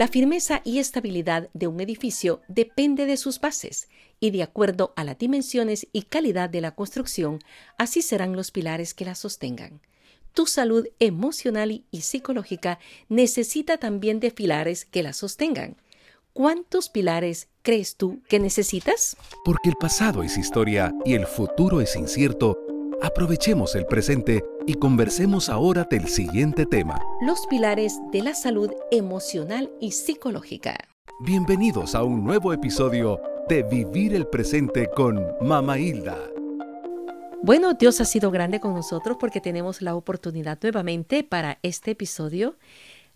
La 0.00 0.08
firmeza 0.08 0.62
y 0.64 0.78
estabilidad 0.78 1.50
de 1.52 1.66
un 1.66 1.78
edificio 1.78 2.40
depende 2.48 3.04
de 3.04 3.18
sus 3.18 3.38
bases 3.38 3.90
y 4.18 4.30
de 4.30 4.42
acuerdo 4.42 4.94
a 4.96 5.04
las 5.04 5.18
dimensiones 5.18 5.88
y 5.92 6.04
calidad 6.04 6.48
de 6.48 6.62
la 6.62 6.74
construcción, 6.74 7.40
así 7.76 8.00
serán 8.00 8.34
los 8.34 8.50
pilares 8.50 8.94
que 8.94 9.04
la 9.04 9.14
sostengan. 9.14 9.82
Tu 10.32 10.46
salud 10.46 10.86
emocional 11.00 11.84
y 11.90 12.00
psicológica 12.00 12.78
necesita 13.10 13.76
también 13.76 14.20
de 14.20 14.30
pilares 14.30 14.86
que 14.86 15.02
la 15.02 15.12
sostengan. 15.12 15.76
¿Cuántos 16.32 16.88
pilares 16.88 17.48
crees 17.60 17.96
tú 17.96 18.22
que 18.26 18.38
necesitas? 18.38 19.18
Porque 19.44 19.68
el 19.68 19.76
pasado 19.78 20.22
es 20.22 20.38
historia 20.38 20.94
y 21.04 21.12
el 21.12 21.26
futuro 21.26 21.82
es 21.82 21.94
incierto, 21.94 22.56
aprovechemos 23.02 23.74
el 23.74 23.86
presente 23.86 24.44
y 24.66 24.74
conversemos 24.74 25.48
ahora 25.48 25.86
del 25.90 26.08
siguiente 26.08 26.66
tema. 26.66 27.00
Los 27.20 27.46
pilares 27.46 27.98
de 28.12 28.22
la 28.22 28.34
salud 28.34 28.70
emocional 28.90 29.70
y 29.80 29.92
psicológica. 29.92 30.76
Bienvenidos 31.20 31.94
a 31.94 32.02
un 32.02 32.24
nuevo 32.24 32.52
episodio 32.52 33.20
de 33.48 33.62
Vivir 33.62 34.14
el 34.14 34.26
Presente 34.26 34.88
con 34.94 35.26
Mama 35.40 35.78
Hilda. 35.78 36.16
Bueno, 37.42 37.72
Dios 37.72 38.00
ha 38.00 38.04
sido 38.04 38.30
grande 38.30 38.60
con 38.60 38.74
nosotros 38.74 39.16
porque 39.18 39.40
tenemos 39.40 39.80
la 39.80 39.94
oportunidad 39.94 40.58
nuevamente 40.62 41.24
para 41.24 41.58
este 41.62 41.92
episodio 41.92 42.56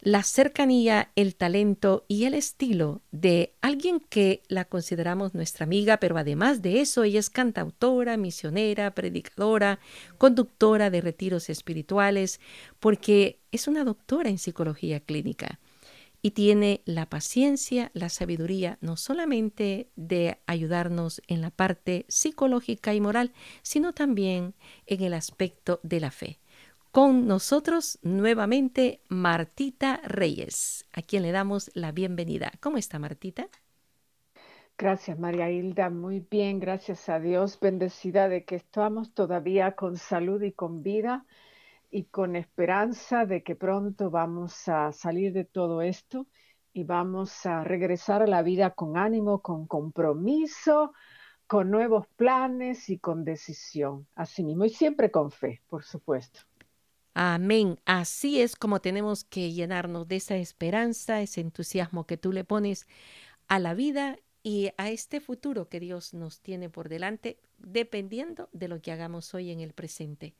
la 0.04 0.22
cercanía, 0.22 1.10
el 1.16 1.34
talento 1.34 2.04
y 2.08 2.24
el 2.24 2.34
estilo 2.34 3.00
de 3.10 3.54
alguien 3.62 4.00
que 4.00 4.42
la 4.48 4.66
consideramos 4.66 5.32
nuestra 5.32 5.64
amiga, 5.64 5.96
pero 5.96 6.18
además 6.18 6.60
de 6.60 6.82
eso 6.82 7.04
ella 7.04 7.18
es 7.18 7.30
cantautora, 7.30 8.18
misionera, 8.18 8.94
predicadora, 8.94 9.80
conductora 10.18 10.90
de 10.90 11.00
retiros 11.00 11.48
espirituales, 11.48 12.38
porque 12.80 13.40
es 13.50 13.66
una 13.66 13.82
doctora 13.82 14.28
en 14.28 14.36
psicología 14.36 15.00
clínica 15.00 15.58
y 16.20 16.32
tiene 16.32 16.82
la 16.84 17.08
paciencia, 17.08 17.90
la 17.94 18.10
sabiduría, 18.10 18.76
no 18.82 18.98
solamente 18.98 19.88
de 19.96 20.38
ayudarnos 20.46 21.22
en 21.28 21.40
la 21.40 21.50
parte 21.50 22.04
psicológica 22.08 22.94
y 22.94 23.00
moral, 23.00 23.32
sino 23.62 23.94
también 23.94 24.54
en 24.86 25.02
el 25.02 25.14
aspecto 25.14 25.80
de 25.82 26.00
la 26.00 26.10
fe. 26.10 26.38
Con 26.94 27.26
nosotros 27.26 27.98
nuevamente 28.02 29.00
Martita 29.08 30.00
Reyes, 30.04 30.86
a 30.92 31.02
quien 31.02 31.24
le 31.24 31.32
damos 31.32 31.72
la 31.74 31.90
bienvenida. 31.90 32.52
¿Cómo 32.60 32.76
está 32.76 33.00
Martita? 33.00 33.48
Gracias 34.78 35.18
María 35.18 35.50
Hilda, 35.50 35.90
muy 35.90 36.20
bien, 36.20 36.60
gracias 36.60 37.08
a 37.08 37.18
Dios, 37.18 37.58
bendecida 37.58 38.28
de 38.28 38.44
que 38.44 38.54
estamos 38.54 39.12
todavía 39.12 39.72
con 39.72 39.96
salud 39.96 40.40
y 40.40 40.52
con 40.52 40.84
vida 40.84 41.26
y 41.90 42.04
con 42.04 42.36
esperanza 42.36 43.26
de 43.26 43.42
que 43.42 43.56
pronto 43.56 44.10
vamos 44.10 44.68
a 44.68 44.92
salir 44.92 45.32
de 45.32 45.44
todo 45.44 45.82
esto 45.82 46.28
y 46.72 46.84
vamos 46.84 47.44
a 47.44 47.64
regresar 47.64 48.22
a 48.22 48.28
la 48.28 48.42
vida 48.42 48.70
con 48.70 48.96
ánimo, 48.96 49.42
con 49.42 49.66
compromiso, 49.66 50.92
con 51.48 51.72
nuevos 51.72 52.06
planes 52.14 52.88
y 52.88 53.00
con 53.00 53.24
decisión, 53.24 54.06
así 54.14 54.44
mismo, 54.44 54.64
y 54.64 54.70
siempre 54.70 55.10
con 55.10 55.32
fe, 55.32 55.60
por 55.68 55.82
supuesto. 55.82 56.42
Amén. 57.14 57.78
Así 57.84 58.40
es 58.40 58.56
como 58.56 58.80
tenemos 58.80 59.22
que 59.22 59.52
llenarnos 59.52 60.08
de 60.08 60.16
esa 60.16 60.36
esperanza, 60.36 61.22
ese 61.22 61.40
entusiasmo 61.40 62.06
que 62.06 62.16
tú 62.16 62.32
le 62.32 62.42
pones 62.44 62.88
a 63.46 63.60
la 63.60 63.74
vida 63.74 64.18
y 64.42 64.72
a 64.76 64.90
este 64.90 65.20
futuro 65.20 65.68
que 65.68 65.80
Dios 65.80 66.12
nos 66.12 66.40
tiene 66.40 66.68
por 66.68 66.88
delante, 66.88 67.38
dependiendo 67.58 68.48
de 68.52 68.68
lo 68.68 68.82
que 68.82 68.90
hagamos 68.90 69.32
hoy 69.32 69.52
en 69.52 69.60
el 69.60 69.72
presente. 69.72 70.34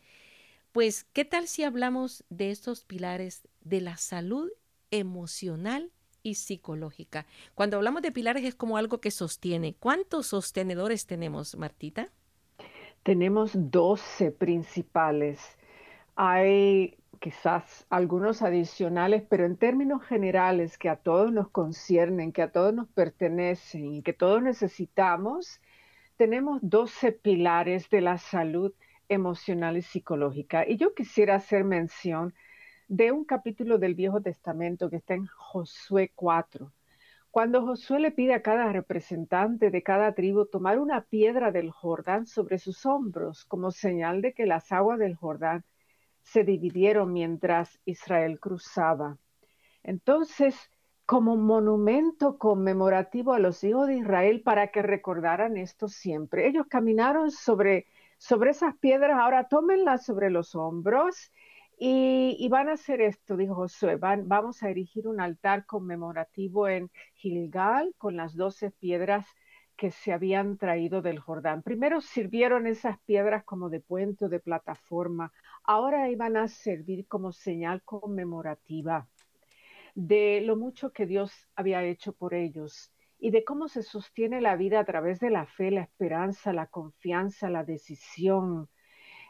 Pues, 0.73 1.05
¿qué 1.13 1.25
tal 1.25 1.47
si 1.47 1.63
hablamos 1.63 2.25
de 2.29 2.51
estos 2.51 2.85
pilares 2.85 3.47
de 3.61 3.81
la 3.81 3.97
salud 3.97 4.51
emocional 4.91 5.93
y 6.25 6.35
psicológica? 6.35 7.25
Cuando 7.55 7.77
hablamos 7.77 8.03
de 8.03 8.11
pilares 8.11 8.45
es 8.45 8.57
como 8.57 8.77
algo 8.77 9.01
que 9.01 9.13
sostiene. 9.13 9.77
¿Cuántos 9.79 10.27
sostenedores 10.27 11.07
tenemos, 11.07 11.57
Martita? 11.57 12.09
Tenemos 13.05 13.53
12 13.55 14.33
principales. 14.33 15.57
Hay 16.17 16.97
quizás 17.21 17.87
algunos 17.91 18.43
adicionales, 18.43 19.25
pero 19.29 19.47
en 19.47 19.57
términos 19.57 20.03
generales 20.05 20.79
que 20.79 20.89
a 20.89 20.97
todos 20.97 21.33
nos 21.33 21.49
conciernen, 21.49 22.33
que 22.33 22.43
a 22.43 22.53
todos 22.53 22.75
nos 22.75 22.89
pertenecen 22.89 23.95
y 23.95 24.03
que 24.03 24.13
todos 24.13 24.43
necesitamos, 24.43 25.61
tenemos 26.17 26.61
12 26.63 27.13
pilares 27.13 27.89
de 27.91 28.01
la 28.01 28.19
salud 28.19 28.73
emocional 29.09 29.77
y 29.77 29.83
psicológica. 29.83 30.69
Y 30.69 30.77
yo 30.77 30.95
quisiera 30.95 31.37
hacer 31.37 31.65
mención 31.65 32.35
de 32.89 33.11
un 33.13 33.25
capítulo 33.25 33.79
del 33.79 33.95
Viejo 33.95 34.21
Testamento 34.21 34.91
que 34.91 34.97
está 34.97 35.15
en 35.15 35.27
Josué 35.27 36.13
4. 36.15 36.73
Cuando 37.31 37.67
Josué 37.67 37.99
le 37.99 38.13
pide 38.13 38.35
a 38.35 38.43
cada 38.43 38.71
representante 38.73 39.71
de 39.71 39.83
cada 39.83 40.15
tribu 40.15 40.47
tomar 40.47 40.79
una 40.79 41.01
piedra 41.01 41.51
del 41.51 41.71
Jordán 41.71 42.27
sobre 42.27 42.59
sus 42.59 42.87
hombros 42.87 43.45
como 43.47 43.73
señal 43.73 44.23
de 44.23 44.35
que 44.35 44.47
las 44.47 44.71
aguas 44.71 44.99
del 44.99 45.17
Jordán 45.17 45.65
se 46.25 46.43
dividieron 46.43 47.13
mientras 47.13 47.79
Israel 47.85 48.41
cruzaba. 48.41 49.19
Entonces, 49.83 50.71
como 51.07 51.37
monumento 51.37 52.39
conmemorativo 52.39 53.35
a 53.35 53.39
los 53.39 53.63
hijos 53.63 53.87
de 53.87 53.99
Israel 53.99 54.41
para 54.43 54.69
que 54.69 54.83
recordaran 54.83 55.57
esto 55.57 55.89
siempre. 55.89 56.49
Ellos 56.49 56.67
caminaron 56.69 57.31
sobre, 57.31 57.87
sobre 58.17 58.51
esas 58.51 58.75
piedras, 58.79 59.19
ahora 59.21 59.49
tómenlas 59.49 60.05
sobre 60.05 60.31
los 60.31 60.55
hombros 60.55 61.31
y, 61.79 62.49
van 62.49 62.69
a 62.69 62.75
hacer 62.75 63.01
esto, 63.01 63.37
dijo 63.37 63.55
Josué, 63.55 63.97
van, 63.97 64.29
vamos 64.29 64.63
a 64.63 64.71
erigir 64.71 65.09
un 65.09 65.21
altar 65.21 65.67
conmemorativo 65.67 66.69
en 66.69 66.91
Gilgal 67.15 67.95
con 67.99 68.17
las 68.17 68.35
doce 68.35 68.71
piedras 68.71 69.27
que 69.77 69.91
se 69.91 70.13
habían 70.13 70.57
traído 70.57 71.03
del 71.03 71.19
Jordán. 71.19 71.63
Primero 71.63 72.01
sirvieron 72.01 72.67
esas 72.67 72.99
piedras 73.01 73.45
como 73.45 73.69
de 73.71 73.81
puente 73.81 74.27
o 74.27 74.29
de 74.29 74.39
plataforma, 74.39 75.33
ahora 75.65 76.11
iban 76.11 76.37
a 76.37 76.49
servir 76.49 77.07
como 77.07 77.33
señal 77.33 77.83
conmemorativa 77.83 79.09
de 79.95 80.41
lo 80.43 80.57
mucho 80.57 80.93
que 80.93 81.07
Dios 81.07 81.33
había 81.57 81.85
hecho 81.85 82.13
por 82.13 82.35
ellos 82.35 82.93
y 83.19 83.31
de 83.31 83.45
cómo 83.45 83.69
se 83.69 83.83
sostiene 83.83 84.41
la 84.41 84.57
vida 84.57 84.81
a 84.81 84.85
través 84.85 85.21
de 85.21 85.31
la 85.31 85.47
fe, 85.47 85.71
la 85.71 85.83
esperanza, 85.83 86.53
la 86.53 86.67
confianza, 86.67 87.49
la 87.49 87.65
decisión, 87.65 88.69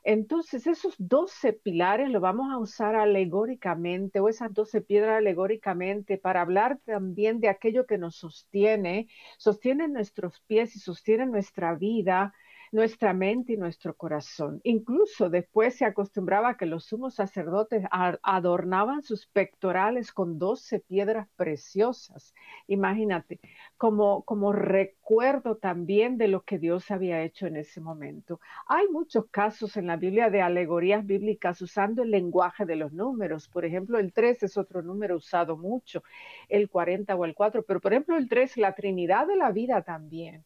entonces, 0.06 0.66
esos 0.66 0.94
12 0.98 1.54
pilares 1.54 2.10
lo 2.10 2.20
vamos 2.20 2.52
a 2.52 2.58
usar 2.58 2.94
alegóricamente 2.94 4.20
o 4.20 4.28
esas 4.28 4.52
12 4.52 4.82
piedras 4.82 5.16
alegóricamente 5.16 6.18
para 6.18 6.42
hablar 6.42 6.78
también 6.84 7.40
de 7.40 7.48
aquello 7.48 7.86
que 7.86 7.96
nos 7.96 8.16
sostiene, 8.16 9.08
sostiene 9.38 9.88
nuestros 9.88 10.42
pies 10.42 10.76
y 10.76 10.80
sostiene 10.80 11.24
nuestra 11.24 11.74
vida 11.74 12.34
nuestra 12.74 13.14
mente 13.14 13.52
y 13.52 13.56
nuestro 13.56 13.94
corazón. 13.94 14.60
Incluso 14.64 15.30
después 15.30 15.76
se 15.76 15.84
acostumbraba 15.84 16.56
que 16.56 16.66
los 16.66 16.86
sumos 16.86 17.14
sacerdotes 17.14 17.84
adornaban 17.92 19.04
sus 19.04 19.28
pectorales 19.28 20.12
con 20.12 20.40
doce 20.40 20.80
piedras 20.80 21.28
preciosas. 21.36 22.34
Imagínate, 22.66 23.38
como, 23.76 24.24
como 24.24 24.52
recuerdo 24.52 25.56
también 25.56 26.18
de 26.18 26.26
lo 26.26 26.42
que 26.42 26.58
Dios 26.58 26.90
había 26.90 27.22
hecho 27.22 27.46
en 27.46 27.58
ese 27.58 27.80
momento. 27.80 28.40
Hay 28.66 28.88
muchos 28.88 29.26
casos 29.30 29.76
en 29.76 29.86
la 29.86 29.96
Biblia 29.96 30.28
de 30.28 30.42
alegorías 30.42 31.06
bíblicas 31.06 31.62
usando 31.62 32.02
el 32.02 32.10
lenguaje 32.10 32.66
de 32.66 32.74
los 32.74 32.92
números. 32.92 33.48
Por 33.48 33.64
ejemplo, 33.64 34.00
el 34.00 34.12
3 34.12 34.42
es 34.42 34.56
otro 34.56 34.82
número 34.82 35.16
usado 35.16 35.56
mucho, 35.56 36.02
el 36.48 36.68
40 36.68 37.14
o 37.14 37.24
el 37.24 37.36
4, 37.36 37.62
pero 37.62 37.80
por 37.80 37.92
ejemplo 37.92 38.16
el 38.16 38.28
3, 38.28 38.56
la 38.56 38.75
Trinidad 38.75 39.28
de 39.28 39.37
la 39.37 39.52
vida 39.52 39.82
también 39.82 40.44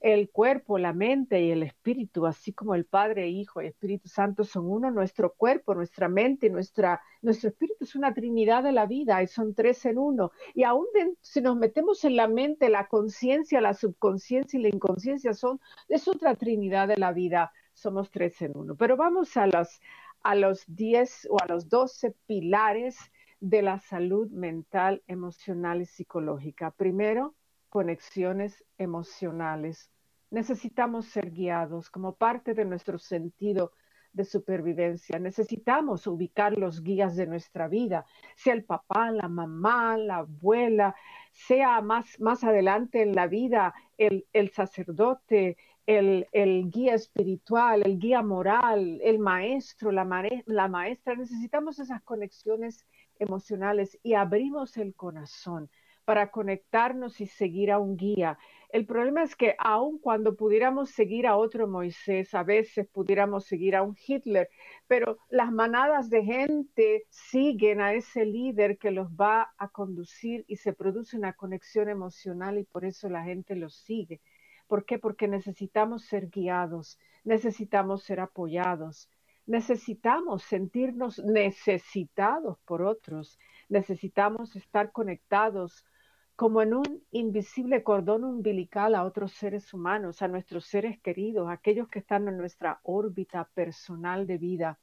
el 0.00 0.30
cuerpo, 0.30 0.78
la 0.78 0.92
mente 0.92 1.42
y 1.42 1.50
el 1.50 1.62
espíritu, 1.64 2.26
así 2.26 2.52
como 2.52 2.74
el 2.74 2.84
Padre, 2.84 3.28
Hijo 3.28 3.60
y 3.60 3.66
Espíritu 3.66 4.08
Santo 4.08 4.44
son 4.44 4.70
uno, 4.70 4.90
nuestro 4.90 5.34
cuerpo, 5.34 5.74
nuestra 5.74 6.08
mente, 6.08 6.50
nuestra, 6.50 7.02
nuestro 7.20 7.50
espíritu 7.50 7.84
es 7.84 7.96
una 7.96 8.14
trinidad 8.14 8.62
de 8.62 8.72
la 8.72 8.86
vida 8.86 9.22
y 9.22 9.26
son 9.26 9.54
tres 9.54 9.84
en 9.86 9.98
uno. 9.98 10.30
Y 10.54 10.62
aún 10.62 10.86
si 11.20 11.40
nos 11.40 11.56
metemos 11.56 12.04
en 12.04 12.16
la 12.16 12.28
mente, 12.28 12.68
la 12.68 12.86
conciencia, 12.86 13.60
la 13.60 13.74
subconsciencia 13.74 14.58
y 14.58 14.62
la 14.62 14.68
inconsciencia 14.68 15.34
son, 15.34 15.60
es 15.88 16.06
otra 16.06 16.36
trinidad 16.36 16.86
de 16.88 16.96
la 16.96 17.12
vida, 17.12 17.52
somos 17.74 18.10
tres 18.10 18.40
en 18.42 18.56
uno. 18.56 18.76
Pero 18.76 18.96
vamos 18.96 19.36
a 19.36 19.46
los, 19.46 19.80
a 20.22 20.34
los 20.36 20.64
diez 20.68 21.26
o 21.30 21.42
a 21.42 21.46
los 21.46 21.68
doce 21.68 22.14
pilares 22.26 22.96
de 23.40 23.62
la 23.62 23.78
salud 23.78 24.30
mental, 24.30 25.02
emocional 25.06 25.82
y 25.82 25.86
psicológica. 25.86 26.70
Primero, 26.72 27.34
conexiones 27.68 28.64
emocionales. 28.78 29.90
Necesitamos 30.30 31.06
ser 31.06 31.30
guiados 31.30 31.90
como 31.90 32.14
parte 32.14 32.54
de 32.54 32.64
nuestro 32.64 32.98
sentido 32.98 33.72
de 34.12 34.24
supervivencia. 34.24 35.18
Necesitamos 35.18 36.06
ubicar 36.06 36.56
los 36.58 36.82
guías 36.82 37.16
de 37.16 37.26
nuestra 37.26 37.68
vida, 37.68 38.04
sea 38.36 38.54
el 38.54 38.64
papá, 38.64 39.10
la 39.10 39.28
mamá, 39.28 39.96
la 39.96 40.18
abuela, 40.18 40.94
sea 41.32 41.80
más, 41.80 42.18
más 42.20 42.42
adelante 42.44 43.02
en 43.02 43.14
la 43.14 43.26
vida 43.26 43.74
el, 43.96 44.50
sacerdote, 44.52 45.56
el, 45.86 46.26
guía 46.70 46.94
espiritual, 46.94 47.82
el 47.84 47.98
guía 47.98 48.22
moral, 48.22 49.00
el 49.02 49.18
maestro, 49.18 49.92
la, 49.92 50.04
la 50.46 50.68
maestra. 50.68 51.14
Necesitamos 51.14 51.78
esas 51.78 52.02
conexiones 52.02 52.86
emocionales 53.18 53.98
y 54.02 54.14
abrimos 54.14 54.76
el 54.76 54.94
corazón 54.94 55.70
para 56.08 56.30
conectarnos 56.30 57.20
y 57.20 57.26
seguir 57.26 57.70
a 57.70 57.78
un 57.78 57.98
guía. 57.98 58.38
El 58.70 58.86
problema 58.86 59.22
es 59.22 59.36
que 59.36 59.54
aun 59.58 59.98
cuando 59.98 60.36
pudiéramos 60.36 60.88
seguir 60.88 61.26
a 61.26 61.36
otro 61.36 61.68
Moisés, 61.68 62.32
a 62.32 62.44
veces 62.44 62.88
pudiéramos 62.88 63.44
seguir 63.44 63.76
a 63.76 63.82
un 63.82 63.94
Hitler, 63.94 64.48
pero 64.86 65.18
las 65.28 65.52
manadas 65.52 66.08
de 66.08 66.24
gente 66.24 67.04
siguen 67.10 67.82
a 67.82 67.92
ese 67.92 68.24
líder 68.24 68.78
que 68.78 68.90
los 68.90 69.08
va 69.10 69.52
a 69.58 69.68
conducir 69.68 70.46
y 70.48 70.56
se 70.56 70.72
produce 70.72 71.14
una 71.18 71.34
conexión 71.34 71.90
emocional 71.90 72.56
y 72.56 72.64
por 72.64 72.86
eso 72.86 73.10
la 73.10 73.24
gente 73.24 73.54
los 73.54 73.74
sigue. 73.74 74.22
¿Por 74.66 74.86
qué? 74.86 74.98
Porque 74.98 75.28
necesitamos 75.28 76.06
ser 76.06 76.30
guiados, 76.30 76.98
necesitamos 77.22 78.02
ser 78.02 78.20
apoyados, 78.20 79.10
necesitamos 79.44 80.42
sentirnos 80.42 81.18
necesitados 81.18 82.58
por 82.64 82.80
otros, 82.80 83.38
necesitamos 83.68 84.56
estar 84.56 84.90
conectados 84.90 85.84
como 86.38 86.62
en 86.62 86.72
un 86.72 87.02
invisible 87.10 87.82
cordón 87.82 88.22
umbilical 88.22 88.94
a 88.94 89.02
otros 89.02 89.32
seres 89.32 89.74
humanos, 89.74 90.22
a 90.22 90.28
nuestros 90.28 90.66
seres 90.66 91.00
queridos, 91.00 91.48
aquellos 91.50 91.88
que 91.88 91.98
están 91.98 92.28
en 92.28 92.38
nuestra 92.38 92.78
órbita 92.84 93.50
personal 93.54 94.24
de 94.24 94.38
vida. 94.38 94.78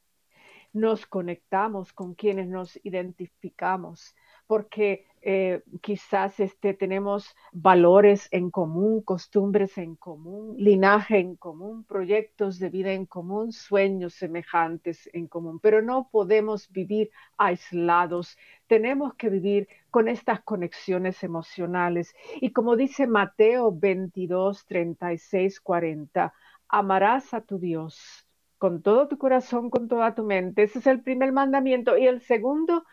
Nos 0.73 1.05
conectamos 1.05 1.93
con 1.93 2.13
quienes 2.13 2.49
nos 2.49 2.77
identificamos, 2.83 4.17
porque 4.47 5.05
eh, 5.21 5.63
quizás 5.81 6.39
este, 6.39 6.75
tenemos 6.75 7.35
valores 7.51 8.27
en 8.31 8.51
común, 8.51 9.01
costumbres 9.01 9.77
en 9.79 9.95
común, 9.95 10.55
linaje 10.57 11.17
en 11.17 11.35
común, 11.35 11.83
proyectos 11.83 12.59
de 12.59 12.69
vida 12.69 12.91
en 12.91 13.07
común, 13.07 13.51
sueños 13.51 14.13
semejantes 14.13 15.09
en 15.13 15.27
común, 15.27 15.59
pero 15.59 15.81
no 15.81 16.09
podemos 16.11 16.69
vivir 16.69 17.09
aislados, 17.37 18.37
tenemos 18.67 19.15
que 19.15 19.29
vivir 19.29 19.67
con 19.89 20.07
estas 20.07 20.43
conexiones 20.43 21.23
emocionales. 21.23 22.13
Y 22.39 22.51
como 22.51 22.75
dice 22.75 23.07
Mateo 23.07 23.71
22, 23.71 24.65
36, 24.67 25.59
40, 25.59 26.33
amarás 26.69 27.33
a 27.33 27.41
tu 27.41 27.57
Dios 27.57 28.25
con 28.57 28.81
todo 28.81 29.07
tu 29.07 29.17
corazón, 29.17 29.69
con 29.69 29.87
toda 29.87 30.15
tu 30.15 30.23
mente. 30.23 30.63
Ese 30.63 30.79
es 30.79 30.87
el 30.87 31.01
primer 31.01 31.31
mandamiento. 31.31 31.97
Y 31.97 32.07
el 32.07 32.21
segundo, 32.21 32.85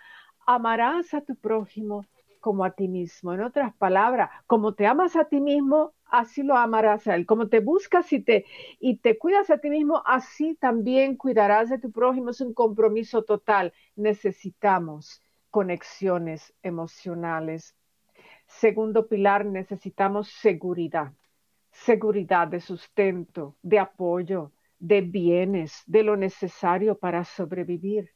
amarás 0.46 1.14
a 1.14 1.20
tu 1.20 1.34
prójimo 1.36 2.04
como 2.40 2.64
a 2.64 2.72
ti 2.72 2.88
mismo. 2.88 3.32
En 3.32 3.40
otras 3.40 3.74
palabras, 3.76 4.30
como 4.46 4.74
te 4.74 4.86
amas 4.86 5.16
a 5.16 5.24
ti 5.26 5.40
mismo, 5.40 5.94
así 6.06 6.42
lo 6.42 6.56
amarás 6.56 7.06
a 7.06 7.14
él. 7.14 7.24
Como 7.24 7.48
te 7.48 7.60
buscas 7.60 8.12
y 8.12 8.20
te, 8.20 8.44
y 8.80 8.96
te 8.98 9.16
cuidas 9.16 9.48
a 9.50 9.58
ti 9.58 9.70
mismo, 9.70 10.02
así 10.04 10.54
también 10.56 11.16
cuidarás 11.16 11.70
de 11.70 11.78
tu 11.78 11.92
prójimo. 11.92 12.30
Es 12.30 12.40
un 12.40 12.52
compromiso 12.52 13.22
total. 13.22 13.72
Necesitamos 13.96 15.22
conexiones 15.50 16.52
emocionales. 16.62 17.76
Segundo 18.46 19.06
pilar, 19.06 19.46
necesitamos 19.46 20.28
seguridad. 20.28 21.12
Seguridad 21.70 22.48
de 22.48 22.60
sustento, 22.60 23.56
de 23.62 23.78
apoyo, 23.78 24.52
de 24.78 25.00
bienes, 25.00 25.82
de 25.86 26.02
lo 26.02 26.16
necesario 26.16 26.98
para 26.98 27.24
sobrevivir. 27.24 28.10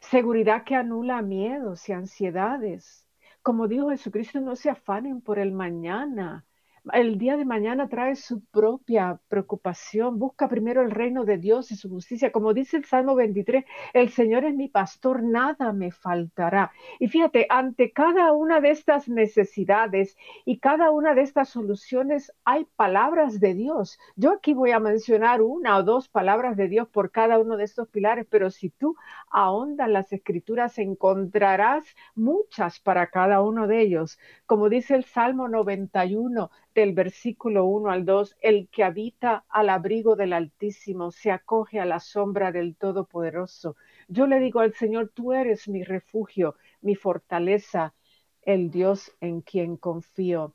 Seguridad 0.00 0.64
que 0.64 0.74
anula 0.74 1.22
miedos 1.22 1.88
y 1.88 1.92
ansiedades. 1.92 3.06
Como 3.42 3.68
dijo 3.68 3.90
Jesucristo, 3.90 4.40
no 4.40 4.56
se 4.56 4.70
afanen 4.70 5.20
por 5.20 5.38
el 5.38 5.52
mañana, 5.52 6.46
el 6.92 7.18
día 7.18 7.36
de 7.36 7.44
mañana 7.44 7.88
trae 7.88 8.16
su 8.16 8.40
propia 8.44 9.20
preocupación. 9.28 10.18
Busca 10.18 10.48
primero 10.48 10.82
el 10.82 10.90
reino 10.90 11.24
de 11.24 11.38
Dios 11.38 11.70
y 11.70 11.76
su 11.76 11.88
justicia. 11.88 12.32
Como 12.32 12.54
dice 12.54 12.76
el 12.76 12.84
Salmo 12.84 13.14
23, 13.14 13.64
el 13.92 14.10
Señor 14.10 14.44
es 14.44 14.54
mi 14.54 14.68
pastor, 14.68 15.22
nada 15.22 15.72
me 15.72 15.90
faltará. 15.90 16.72
Y 16.98 17.08
fíjate, 17.08 17.46
ante 17.50 17.92
cada 17.92 18.32
una 18.32 18.60
de 18.60 18.70
estas 18.70 19.08
necesidades 19.08 20.16
y 20.44 20.58
cada 20.58 20.90
una 20.90 21.14
de 21.14 21.22
estas 21.22 21.48
soluciones 21.48 22.32
hay 22.44 22.66
palabras 22.76 23.40
de 23.40 23.54
Dios. 23.54 23.98
Yo 24.16 24.32
aquí 24.32 24.54
voy 24.54 24.70
a 24.70 24.80
mencionar 24.80 25.42
una 25.42 25.78
o 25.78 25.82
dos 25.82 26.08
palabras 26.08 26.56
de 26.56 26.68
Dios 26.68 26.88
por 26.88 27.10
cada 27.10 27.38
uno 27.38 27.56
de 27.56 27.64
estos 27.64 27.88
pilares, 27.88 28.26
pero 28.30 28.50
si 28.50 28.70
tú 28.70 28.96
ahondas 29.30 29.88
las 29.88 30.12
escrituras 30.12 30.78
encontrarás 30.78 31.84
muchas 32.14 32.80
para 32.80 33.08
cada 33.08 33.42
uno 33.42 33.66
de 33.66 33.80
ellos. 33.80 34.18
Como 34.46 34.68
dice 34.68 34.94
el 34.94 35.04
Salmo 35.04 35.48
91, 35.48 36.50
del 36.78 36.92
versículo 36.92 37.64
1 37.64 37.90
al 37.90 38.04
2, 38.04 38.36
el 38.40 38.68
que 38.68 38.84
habita 38.84 39.44
al 39.48 39.68
abrigo 39.68 40.14
del 40.14 40.32
Altísimo 40.32 41.10
se 41.10 41.32
acoge 41.32 41.80
a 41.80 41.84
la 41.84 41.98
sombra 41.98 42.52
del 42.52 42.76
Todopoderoso. 42.76 43.74
Yo 44.06 44.28
le 44.28 44.38
digo 44.38 44.60
al 44.60 44.74
Señor, 44.74 45.10
tú 45.12 45.32
eres 45.32 45.68
mi 45.68 45.82
refugio, 45.82 46.54
mi 46.80 46.94
fortaleza, 46.94 47.94
el 48.42 48.70
Dios 48.70 49.12
en 49.20 49.40
quien 49.40 49.76
confío. 49.76 50.54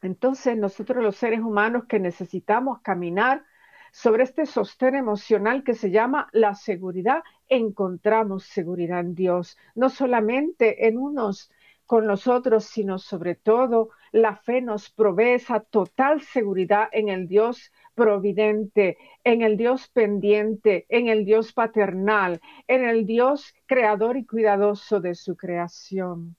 Entonces 0.00 0.56
nosotros 0.56 1.04
los 1.04 1.16
seres 1.16 1.40
humanos 1.40 1.84
que 1.84 1.98
necesitamos 1.98 2.80
caminar 2.80 3.44
sobre 3.92 4.22
este 4.22 4.46
sostén 4.46 4.94
emocional 4.94 5.64
que 5.64 5.74
se 5.74 5.90
llama 5.90 6.28
la 6.32 6.54
seguridad, 6.54 7.22
encontramos 7.50 8.44
seguridad 8.44 9.00
en 9.00 9.14
Dios, 9.14 9.58
no 9.74 9.90
solamente 9.90 10.88
en 10.88 10.96
unos 10.96 11.50
con 11.92 12.06
nosotros, 12.06 12.64
sino 12.64 12.98
sobre 12.98 13.34
todo 13.34 13.90
la 14.12 14.36
fe 14.36 14.62
nos 14.62 14.88
provee 14.88 15.34
esa 15.34 15.60
total 15.60 16.22
seguridad 16.22 16.88
en 16.90 17.10
el 17.10 17.28
Dios 17.28 17.70
providente, 17.94 18.96
en 19.24 19.42
el 19.42 19.58
Dios 19.58 19.88
pendiente, 19.88 20.86
en 20.88 21.08
el 21.08 21.26
Dios 21.26 21.52
paternal, 21.52 22.40
en 22.66 22.88
el 22.88 23.04
Dios 23.04 23.52
creador 23.66 24.16
y 24.16 24.24
cuidadoso 24.24 25.00
de 25.00 25.14
su 25.14 25.36
creación. 25.36 26.34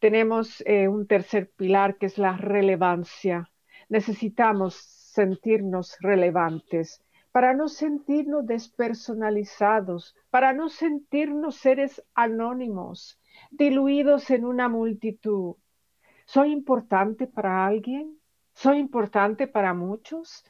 Tenemos 0.00 0.60
eh, 0.66 0.88
un 0.88 1.06
tercer 1.06 1.52
pilar 1.56 1.96
que 1.96 2.06
es 2.06 2.18
la 2.18 2.36
relevancia. 2.36 3.48
Necesitamos 3.88 4.74
sentirnos 4.74 5.96
relevantes 6.00 7.00
para 7.30 7.54
no 7.54 7.68
sentirnos 7.68 8.44
despersonalizados, 8.44 10.16
para 10.30 10.52
no 10.52 10.68
sentirnos 10.68 11.54
seres 11.54 12.02
anónimos, 12.14 13.20
diluidos 13.50 14.30
en 14.30 14.44
una 14.44 14.68
multitud. 14.68 15.56
¿Soy 16.24 16.52
importante 16.52 17.26
para 17.26 17.66
alguien? 17.66 18.18
¿Soy 18.54 18.78
importante 18.78 19.46
para 19.46 19.72
muchos? 19.74 20.44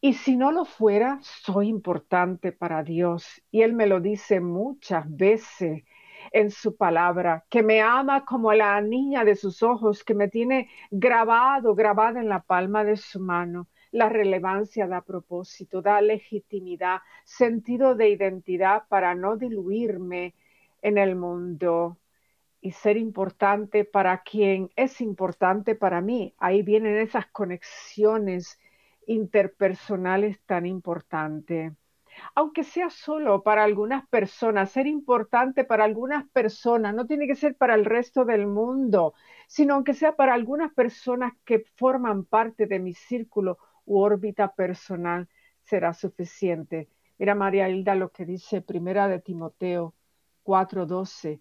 Y 0.00 0.14
si 0.14 0.36
no 0.36 0.50
lo 0.50 0.64
fuera, 0.64 1.20
soy 1.22 1.68
importante 1.68 2.50
para 2.52 2.82
Dios. 2.82 3.40
Y 3.50 3.62
Él 3.62 3.72
me 3.72 3.86
lo 3.86 4.00
dice 4.00 4.40
muchas 4.40 5.04
veces 5.08 5.84
en 6.32 6.50
su 6.50 6.76
palabra, 6.76 7.44
que 7.48 7.62
me 7.62 7.80
ama 7.80 8.24
como 8.24 8.52
la 8.52 8.80
niña 8.80 9.24
de 9.24 9.36
sus 9.36 9.62
ojos, 9.62 10.04
que 10.04 10.14
me 10.14 10.28
tiene 10.28 10.68
grabado, 10.90 11.74
grabada 11.74 12.20
en 12.20 12.28
la 12.28 12.42
palma 12.42 12.84
de 12.84 12.96
su 12.96 13.20
mano. 13.20 13.68
La 13.90 14.08
relevancia 14.08 14.86
da 14.86 15.02
propósito, 15.02 15.82
da 15.82 16.00
legitimidad, 16.00 17.00
sentido 17.24 17.94
de 17.94 18.08
identidad 18.08 18.84
para 18.88 19.14
no 19.14 19.36
diluirme 19.36 20.34
en 20.80 20.98
el 20.98 21.16
mundo 21.16 21.98
y 22.62 22.70
ser 22.70 22.96
importante 22.96 23.84
para 23.84 24.22
quien 24.22 24.70
es 24.76 25.00
importante 25.00 25.74
para 25.74 26.00
mí. 26.00 26.32
Ahí 26.38 26.62
vienen 26.62 26.96
esas 26.96 27.26
conexiones 27.26 28.58
interpersonales 29.06 30.40
tan 30.46 30.64
importantes. 30.64 31.72
Aunque 32.36 32.62
sea 32.62 32.88
solo 32.88 33.42
para 33.42 33.64
algunas 33.64 34.06
personas, 34.08 34.70
ser 34.70 34.86
importante 34.86 35.64
para 35.64 35.82
algunas 35.82 36.28
personas, 36.28 36.94
no 36.94 37.06
tiene 37.06 37.26
que 37.26 37.34
ser 37.34 37.56
para 37.56 37.74
el 37.74 37.84
resto 37.84 38.24
del 38.24 38.46
mundo, 38.46 39.14
sino 39.48 39.74
aunque 39.74 39.92
sea 39.92 40.14
para 40.14 40.32
algunas 40.32 40.72
personas 40.72 41.32
que 41.44 41.64
forman 41.74 42.24
parte 42.24 42.66
de 42.66 42.78
mi 42.78 42.94
círculo 42.94 43.58
u 43.86 43.98
órbita 43.98 44.52
personal, 44.54 45.28
será 45.64 45.94
suficiente. 45.94 46.88
Mira 47.18 47.34
María 47.34 47.68
Hilda 47.68 47.96
lo 47.96 48.10
que 48.10 48.24
dice 48.24 48.60
Primera 48.60 49.08
de 49.08 49.18
Timoteo 49.18 49.94
4:12 50.44 51.40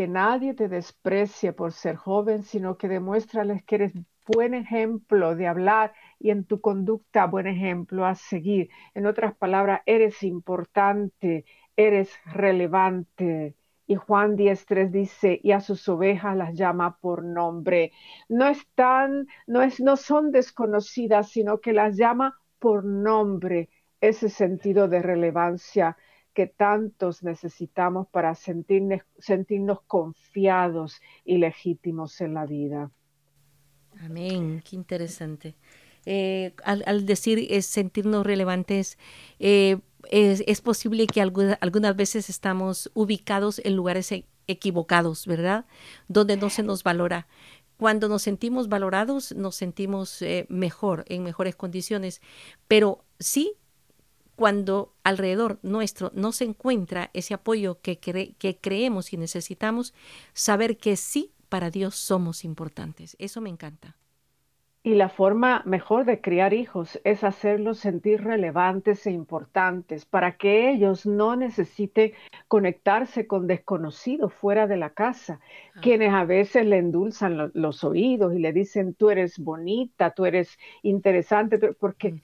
que 0.00 0.08
nadie 0.08 0.54
te 0.54 0.66
desprecie 0.68 1.52
por 1.52 1.72
ser 1.72 1.94
joven, 1.94 2.42
sino 2.42 2.78
que 2.78 2.88
demuéstrales 2.88 3.62
que 3.64 3.74
eres 3.74 3.92
buen 4.26 4.54
ejemplo 4.54 5.36
de 5.36 5.46
hablar 5.46 5.92
y 6.18 6.30
en 6.30 6.44
tu 6.44 6.62
conducta 6.62 7.26
buen 7.26 7.46
ejemplo 7.46 8.06
a 8.06 8.14
seguir. 8.14 8.70
En 8.94 9.04
otras 9.04 9.34
palabras, 9.34 9.82
eres 9.84 10.22
importante, 10.22 11.44
eres 11.76 12.10
relevante. 12.24 13.56
Y 13.86 13.96
Juan 13.96 14.38
10.3 14.38 14.90
dice, 14.90 15.38
y 15.42 15.52
a 15.52 15.60
sus 15.60 15.86
ovejas 15.86 16.34
las 16.34 16.54
llama 16.54 16.96
por 16.98 17.22
nombre. 17.22 17.92
No 18.30 18.46
están, 18.46 19.26
no, 19.46 19.60
es, 19.60 19.80
no 19.80 19.98
son 19.98 20.32
desconocidas, 20.32 21.28
sino 21.28 21.60
que 21.60 21.74
las 21.74 21.98
llama 21.98 22.40
por 22.58 22.86
nombre. 22.86 23.68
Ese 24.00 24.30
sentido 24.30 24.88
de 24.88 25.02
relevancia 25.02 25.98
que 26.40 26.46
tantos 26.46 27.22
necesitamos 27.22 28.08
para 28.08 28.34
sentirnos, 28.34 29.02
sentirnos 29.18 29.82
confiados 29.82 30.98
y 31.22 31.36
legítimos 31.36 32.18
en 32.22 32.32
la 32.32 32.46
vida. 32.46 32.90
Amén, 34.00 34.62
qué 34.66 34.74
interesante. 34.74 35.54
Eh, 36.06 36.54
al, 36.64 37.04
decir 37.04 37.46
es 37.50 37.66
sentirnos 37.66 38.24
relevantes, 38.24 38.96
eh, 39.38 39.80
es, 40.10 40.60
posible 40.62 41.06
que 41.06 41.20
algunas 41.20 41.94
veces 41.94 42.30
estamos 42.30 42.90
ubicados 42.94 43.60
en 43.62 43.76
lugares 43.76 44.10
equivocados, 44.46 45.26
¿verdad? 45.26 45.66
Donde 46.08 46.38
no 46.38 46.48
se 46.48 46.62
nos 46.62 46.82
valora. 46.84 47.26
Cuando 47.76 48.08
nos 48.08 48.22
sentimos 48.22 48.70
valorados, 48.70 49.34
nos 49.36 49.56
sentimos 49.56 50.22
eh, 50.22 50.46
mejor, 50.48 51.04
en 51.08 51.22
mejores 51.22 51.54
condiciones, 51.54 52.22
pero 52.66 53.04
sí 53.18 53.56
cuando 54.40 54.94
alrededor 55.04 55.58
nuestro 55.62 56.12
no 56.14 56.32
se 56.32 56.44
encuentra 56.44 57.10
ese 57.12 57.34
apoyo 57.34 57.78
que, 57.82 57.98
que 57.98 58.58
creemos 58.58 59.12
y 59.12 59.18
necesitamos, 59.18 59.92
saber 60.32 60.78
que 60.78 60.96
sí, 60.96 61.34
para 61.50 61.68
Dios 61.68 61.94
somos 61.94 62.42
importantes. 62.42 63.16
Eso 63.18 63.42
me 63.42 63.50
encanta. 63.50 63.98
Y 64.82 64.94
la 64.94 65.10
forma 65.10 65.62
mejor 65.66 66.06
de 66.06 66.22
criar 66.22 66.54
hijos 66.54 66.98
es 67.04 67.22
hacerlos 67.22 67.78
sentir 67.78 68.24
relevantes 68.24 69.06
e 69.06 69.10
importantes 69.10 70.06
para 70.06 70.38
que 70.38 70.70
ellos 70.70 71.04
no 71.04 71.36
necesiten 71.36 72.12
conectarse 72.48 73.26
con 73.26 73.46
desconocidos 73.46 74.32
fuera 74.32 74.66
de 74.66 74.78
la 74.78 74.90
casa, 74.90 75.40
ah. 75.74 75.80
quienes 75.82 76.14
a 76.14 76.24
veces 76.24 76.64
le 76.64 76.78
endulzan 76.78 77.50
los 77.52 77.84
oídos 77.84 78.34
y 78.34 78.38
le 78.38 78.54
dicen 78.54 78.94
tú 78.94 79.10
eres 79.10 79.38
bonita, 79.38 80.12
tú 80.12 80.24
eres 80.24 80.58
interesante, 80.82 81.58
porque 81.74 82.22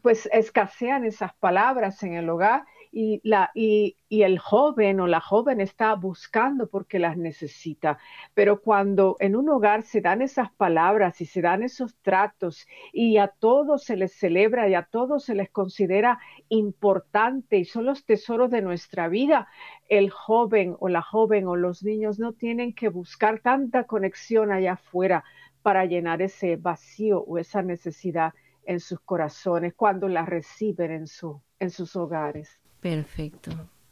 pues 0.00 0.28
escasean 0.32 1.04
esas 1.04 1.34
palabras 1.34 2.02
en 2.04 2.14
el 2.14 2.28
hogar 2.28 2.62
y, 2.92 3.20
la, 3.22 3.50
y, 3.54 3.96
y, 4.08 4.22
el 4.22 4.38
joven 4.38 5.00
o 5.00 5.06
la 5.06 5.20
joven 5.20 5.60
está 5.60 5.94
buscando 5.94 6.68
porque 6.68 6.98
las 6.98 7.16
necesita. 7.16 7.98
Pero 8.34 8.60
cuando 8.60 9.16
en 9.20 9.36
un 9.36 9.48
hogar 9.48 9.82
se 9.82 10.00
dan 10.00 10.22
esas 10.22 10.50
palabras 10.52 11.20
y 11.20 11.26
se 11.26 11.40
dan 11.40 11.62
esos 11.62 11.94
tratos 12.02 12.66
y 12.92 13.18
a 13.18 13.28
todos 13.28 13.84
se 13.84 13.96
les 13.96 14.12
celebra 14.12 14.68
y 14.68 14.74
a 14.74 14.82
todos 14.82 15.24
se 15.24 15.34
les 15.34 15.50
considera 15.50 16.18
importante 16.48 17.58
y 17.58 17.64
son 17.64 17.84
los 17.84 18.04
tesoros 18.04 18.50
de 18.50 18.62
nuestra 18.62 19.08
vida, 19.08 19.48
el 19.88 20.10
joven 20.10 20.76
o 20.80 20.88
la 20.88 21.02
joven 21.02 21.46
o 21.46 21.56
los 21.56 21.82
niños 21.82 22.18
no 22.18 22.32
tienen 22.32 22.72
que 22.72 22.88
buscar 22.88 23.40
tanta 23.40 23.84
conexión 23.84 24.50
allá 24.50 24.72
afuera 24.72 25.24
para 25.62 25.84
llenar 25.84 26.22
ese 26.22 26.56
vacío 26.56 27.22
o 27.22 27.38
esa 27.38 27.62
necesidad 27.62 28.34
en 28.64 28.80
sus 28.80 29.00
corazones 29.00 29.74
cuando 29.74 30.08
la 30.08 30.24
reciben 30.24 30.90
en, 30.90 31.06
su, 31.06 31.40
en 31.58 31.70
sus 31.70 31.96
hogares. 31.96 32.60
Perfecto. 32.80 33.50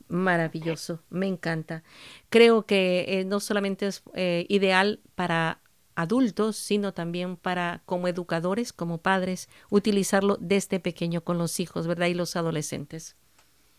Maravilloso, 0.08 1.02
me 1.10 1.26
encanta. 1.26 1.82
Creo 2.30 2.64
que 2.64 3.04
eh, 3.08 3.24
no 3.24 3.40
solamente 3.40 3.86
es 3.86 4.02
eh, 4.14 4.46
ideal 4.48 5.00
para 5.14 5.60
adultos, 5.94 6.56
sino 6.56 6.94
también 6.94 7.36
para 7.36 7.82
como 7.84 8.08
educadores, 8.08 8.72
como 8.72 8.98
padres, 8.98 9.50
utilizarlo 9.68 10.38
desde 10.40 10.80
pequeño 10.80 11.22
con 11.22 11.36
los 11.36 11.60
hijos, 11.60 11.86
¿verdad? 11.86 12.06
Y 12.06 12.14
los 12.14 12.36
adolescentes. 12.36 13.16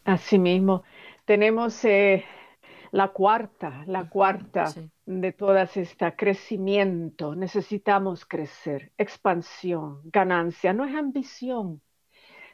Asimismo, 0.05 0.83
tenemos 1.25 1.83
eh, 1.85 2.25
la 2.91 3.07
cuarta, 3.07 3.83
la 3.87 4.09
cuarta 4.09 4.65
de 5.05 5.31
todas 5.31 5.77
esta 5.77 6.15
crecimiento. 6.15 7.35
Necesitamos 7.35 8.25
crecer, 8.25 8.91
expansión, 8.97 10.01
ganancia, 10.05 10.73
no 10.73 10.85
es 10.85 10.95
ambición, 10.95 11.81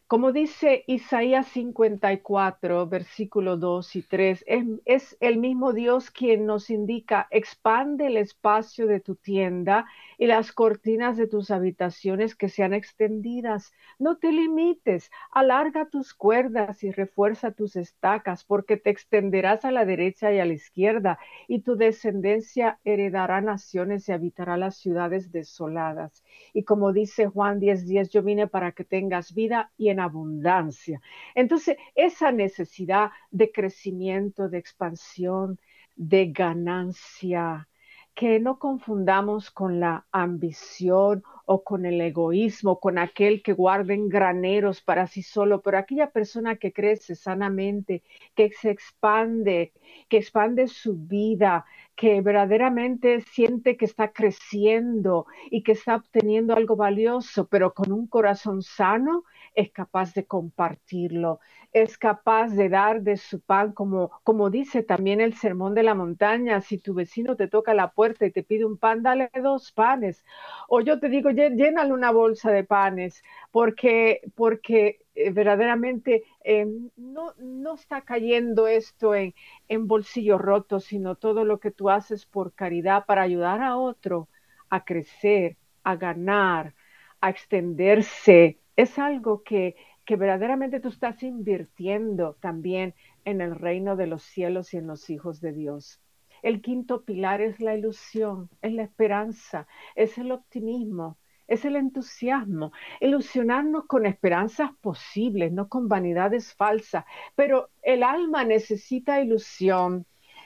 como 0.07 0.31
dice 0.31 0.83
Isaías 0.85 1.47
54, 1.47 2.87
versículo 2.87 3.57
2 3.57 3.95
y 3.95 4.01
3, 4.03 4.43
es, 4.45 4.65
es, 4.85 5.17
el 5.19 5.39
mismo 5.39 5.73
Dios 5.73 6.11
quien 6.11 6.45
nos 6.45 6.69
indica, 6.69 7.27
expande 7.31 8.05
el 8.05 8.17
espacio 8.17 8.85
de 8.85 8.99
tu 8.99 9.15
tienda 9.15 9.87
y 10.19 10.27
las 10.27 10.51
cortinas 10.51 11.17
de 11.17 11.25
tus 11.25 11.49
habitaciones 11.49 12.35
que 12.35 12.49
sean 12.49 12.75
extendidas. 12.75 13.73
No 13.97 14.17
te 14.17 14.31
limites, 14.31 15.09
alarga 15.31 15.89
tus 15.89 16.13
cuerdas 16.13 16.83
y 16.83 16.91
refuerza 16.91 17.51
tus 17.51 17.75
estacas, 17.75 18.43
porque 18.43 18.77
te 18.77 18.91
extenderás 18.91 19.65
a 19.65 19.71
la 19.71 19.85
derecha 19.85 20.31
y 20.31 20.39
a 20.39 20.45
la 20.45 20.53
izquierda, 20.53 21.17
y 21.47 21.61
tu 21.61 21.77
descendencia 21.77 22.79
heredará 22.83 23.41
naciones 23.41 24.07
y 24.07 24.11
habitará 24.11 24.55
las 24.55 24.77
ciudades 24.77 25.31
desoladas. 25.31 26.23
Y 26.53 26.63
como 26.63 26.93
dice 26.93 27.25
Juan 27.25 27.59
10:10, 27.59 27.85
10, 27.85 28.09
yo 28.11 28.21
vine 28.21 28.45
para 28.45 28.71
que 28.73 28.83
tengas 28.83 29.33
vida 29.33 29.71
y 29.77 29.89
en 29.89 29.94
abundancia. 29.99 31.01
Entonces, 31.35 31.77
esa 31.95 32.31
necesidad 32.31 33.11
de 33.31 33.51
crecimiento, 33.51 34.49
de 34.49 34.57
expansión, 34.57 35.59
de 35.95 36.27
ganancia, 36.31 37.67
que 38.15 38.39
no 38.39 38.59
confundamos 38.59 39.51
con 39.51 39.81
la 39.81 40.07
ambición 40.11 41.23
o 41.45 41.63
con 41.63 41.85
el 41.85 41.99
egoísmo, 41.99 42.79
con 42.79 42.97
aquel 42.97 43.43
que 43.43 43.51
guarden 43.51 44.07
graneros 44.07 44.81
para 44.81 45.05
sí 45.05 45.21
solo, 45.21 45.61
pero 45.61 45.77
aquella 45.77 46.11
persona 46.11 46.55
que 46.55 46.71
crece 46.71 47.15
sanamente, 47.15 48.03
que 48.33 48.51
se 48.51 48.71
expande, 48.71 49.73
que 50.07 50.17
expande 50.17 50.67
su 50.67 50.95
vida, 50.95 51.65
que 51.95 52.21
verdaderamente 52.21 53.21
siente 53.21 53.77
que 53.77 53.85
está 53.85 54.11
creciendo 54.11 55.25
y 55.49 55.63
que 55.63 55.73
está 55.73 55.95
obteniendo 55.95 56.55
algo 56.55 56.75
valioso, 56.75 57.47
pero 57.47 57.73
con 57.73 57.91
un 57.91 58.07
corazón 58.07 58.61
sano, 58.61 59.23
es 59.55 59.71
capaz 59.71 60.13
de 60.13 60.25
compartirlo, 60.25 61.39
es 61.71 61.97
capaz 61.97 62.49
de 62.49 62.69
dar 62.69 63.01
de 63.01 63.17
su 63.17 63.39
pan, 63.39 63.71
como, 63.71 64.11
como 64.23 64.49
dice 64.49 64.83
también 64.83 65.21
el 65.21 65.33
sermón 65.35 65.73
de 65.73 65.83
la 65.83 65.95
montaña, 65.95 66.61
si 66.61 66.77
tu 66.77 66.93
vecino 66.93 67.35
te 67.37 67.47
toca 67.47 67.73
la 67.73 67.91
puerta 67.91 68.25
y 68.25 68.31
te 68.31 68.43
pide 68.43 68.65
un 68.65 68.77
pan, 68.77 69.01
dale 69.01 69.29
dos 69.41 69.71
panes. 69.71 70.25
O 70.67 70.81
yo 70.81 70.99
te 70.99 71.09
digo, 71.09 71.29
llénale 71.29 71.93
una 71.93 72.11
bolsa 72.11 72.51
de 72.51 72.63
panes, 72.65 73.23
porque, 73.51 74.21
porque 74.35 75.04
eh, 75.15 75.31
verdaderamente 75.31 76.23
eh, 76.43 76.67
no, 76.97 77.33
no, 77.37 77.75
está 77.75 78.01
cayendo 78.01 78.67
esto 78.67 79.15
en, 79.15 79.33
en 79.67 79.87
bolsillos 79.87 80.41
rotos, 80.41 80.85
sino 80.85 81.15
todo 81.15 81.45
lo 81.45 81.59
que 81.59 81.71
tú 81.71 81.89
haces 81.89 82.25
por 82.25 82.53
caridad 82.53 83.05
para 83.05 83.23
ayudar 83.23 83.61
a 83.61 83.77
otro 83.77 84.29
a 84.69 84.83
crecer, 84.83 85.57
a 85.83 85.95
ganar, 85.95 86.75
a 87.21 87.29
extenderse, 87.29 88.59
es 88.75 88.99
algo 88.99 89.43
que, 89.43 89.75
que 90.05 90.15
verdaderamente 90.15 90.79
tú 90.79 90.89
estás 90.89 91.23
invirtiendo 91.23 92.35
también 92.41 92.93
en 93.23 93.41
el 93.41 93.55
reino 93.55 93.95
de 93.95 94.07
los 94.07 94.23
cielos 94.23 94.73
y 94.73 94.77
en 94.77 94.87
los 94.87 95.09
hijos 95.09 95.41
de 95.41 95.53
Dios. 95.53 96.01
El 96.41 96.61
quinto 96.61 97.03
pilar 97.05 97.41
es 97.41 97.59
la 97.59 97.75
ilusión, 97.75 98.49
es 98.61 98.73
la 98.73 98.83
esperanza, 98.83 99.67
es 99.95 100.17
el 100.17 100.31
optimismo, 100.31 101.17
es 101.47 101.65
el 101.65 101.75
entusiasmo, 101.75 102.71
ilusionarnos 102.99 103.85
con 103.85 104.05
esperanzas 104.05 104.71
posibles, 104.81 105.51
no 105.51 105.67
con 105.67 105.87
vanidades 105.87 106.53
falsas. 106.53 107.05
Pero 107.35 107.69
el 107.83 108.03
alma 108.03 108.43
necesita 108.43 109.21
ilusión, 109.21 110.05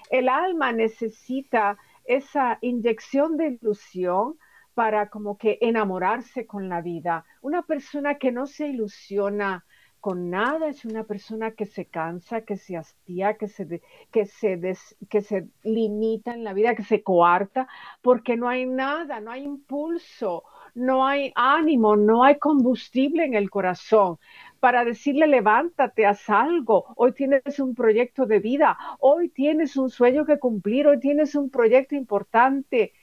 el 0.10 0.30
alma 0.30 0.72
necesita 0.72 1.78
esa 2.06 2.58
inyección 2.62 3.38
de 3.38 3.60
ilusión 3.62 4.38
para 4.74 5.10
como 5.10 5.38
que 5.38 5.58
enamorarse 5.62 6.48
con 6.48 6.70
la 6.70 6.82
vida. 6.82 7.26
Una 7.42 7.64
persona 7.64 8.16
que 8.16 8.32
no 8.32 8.48
se 8.48 8.68
ilusiona 8.68 9.66
con 10.00 10.30
nada 10.30 10.70
es 10.70 10.86
una 10.86 11.04
persona 11.04 11.52
que 11.52 11.66
se 11.66 11.86
cansa, 11.86 12.42
que 12.42 12.58
se 12.58 12.78
hastía, 12.78 13.38
que 13.38 13.48
se, 13.48 13.82
que, 14.12 14.26
se 14.26 14.78
que 15.10 15.22
se 15.22 15.50
limita 15.64 16.34
en 16.34 16.44
la 16.44 16.54
vida, 16.54 16.76
que 16.76 16.84
se 16.84 17.04
coarta, 17.04 17.68
porque 18.02 18.38
no 18.38 18.48
hay 18.48 18.66
nada, 18.66 19.20
no 19.20 19.32
hay 19.32 19.44
impulso, 19.44 20.44
no 20.80 21.06
hay 21.06 21.32
ánimo, 21.36 21.96
no 21.96 22.24
hay 22.24 22.40
combustible 22.40 23.26
en 23.26 23.36
el 23.36 23.50
corazón 23.50 24.18
para 24.60 24.84
decirle 24.84 25.28
levántate, 25.28 26.06
haz 26.06 26.30
algo, 26.30 26.86
hoy 26.96 27.14
tienes 27.14 27.60
un 27.60 27.76
proyecto 27.76 28.26
de 28.26 28.40
vida, 28.40 28.78
hoy 29.00 29.30
tienes 29.30 29.78
un 29.78 29.90
sueño 29.90 30.26
que 30.26 30.40
cumplir, 30.40 30.88
hoy 30.88 31.00
tienes 31.00 31.36
un 31.36 31.50
proyecto 31.50 31.96
importante 31.96 32.94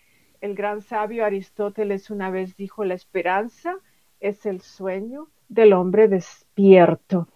el 0.40 0.54
gran 0.54 0.80
sabio 0.80 1.24
Aristóteles 1.24 2.10
una 2.10 2.30
vez 2.30 2.56
dijo, 2.56 2.84
la 2.84 2.94
esperanza 2.94 3.76
es 4.20 4.46
el 4.46 4.60
sueño 4.60 5.28
del 5.48 5.72
hombre 5.72 6.08
despierto. 6.08 7.28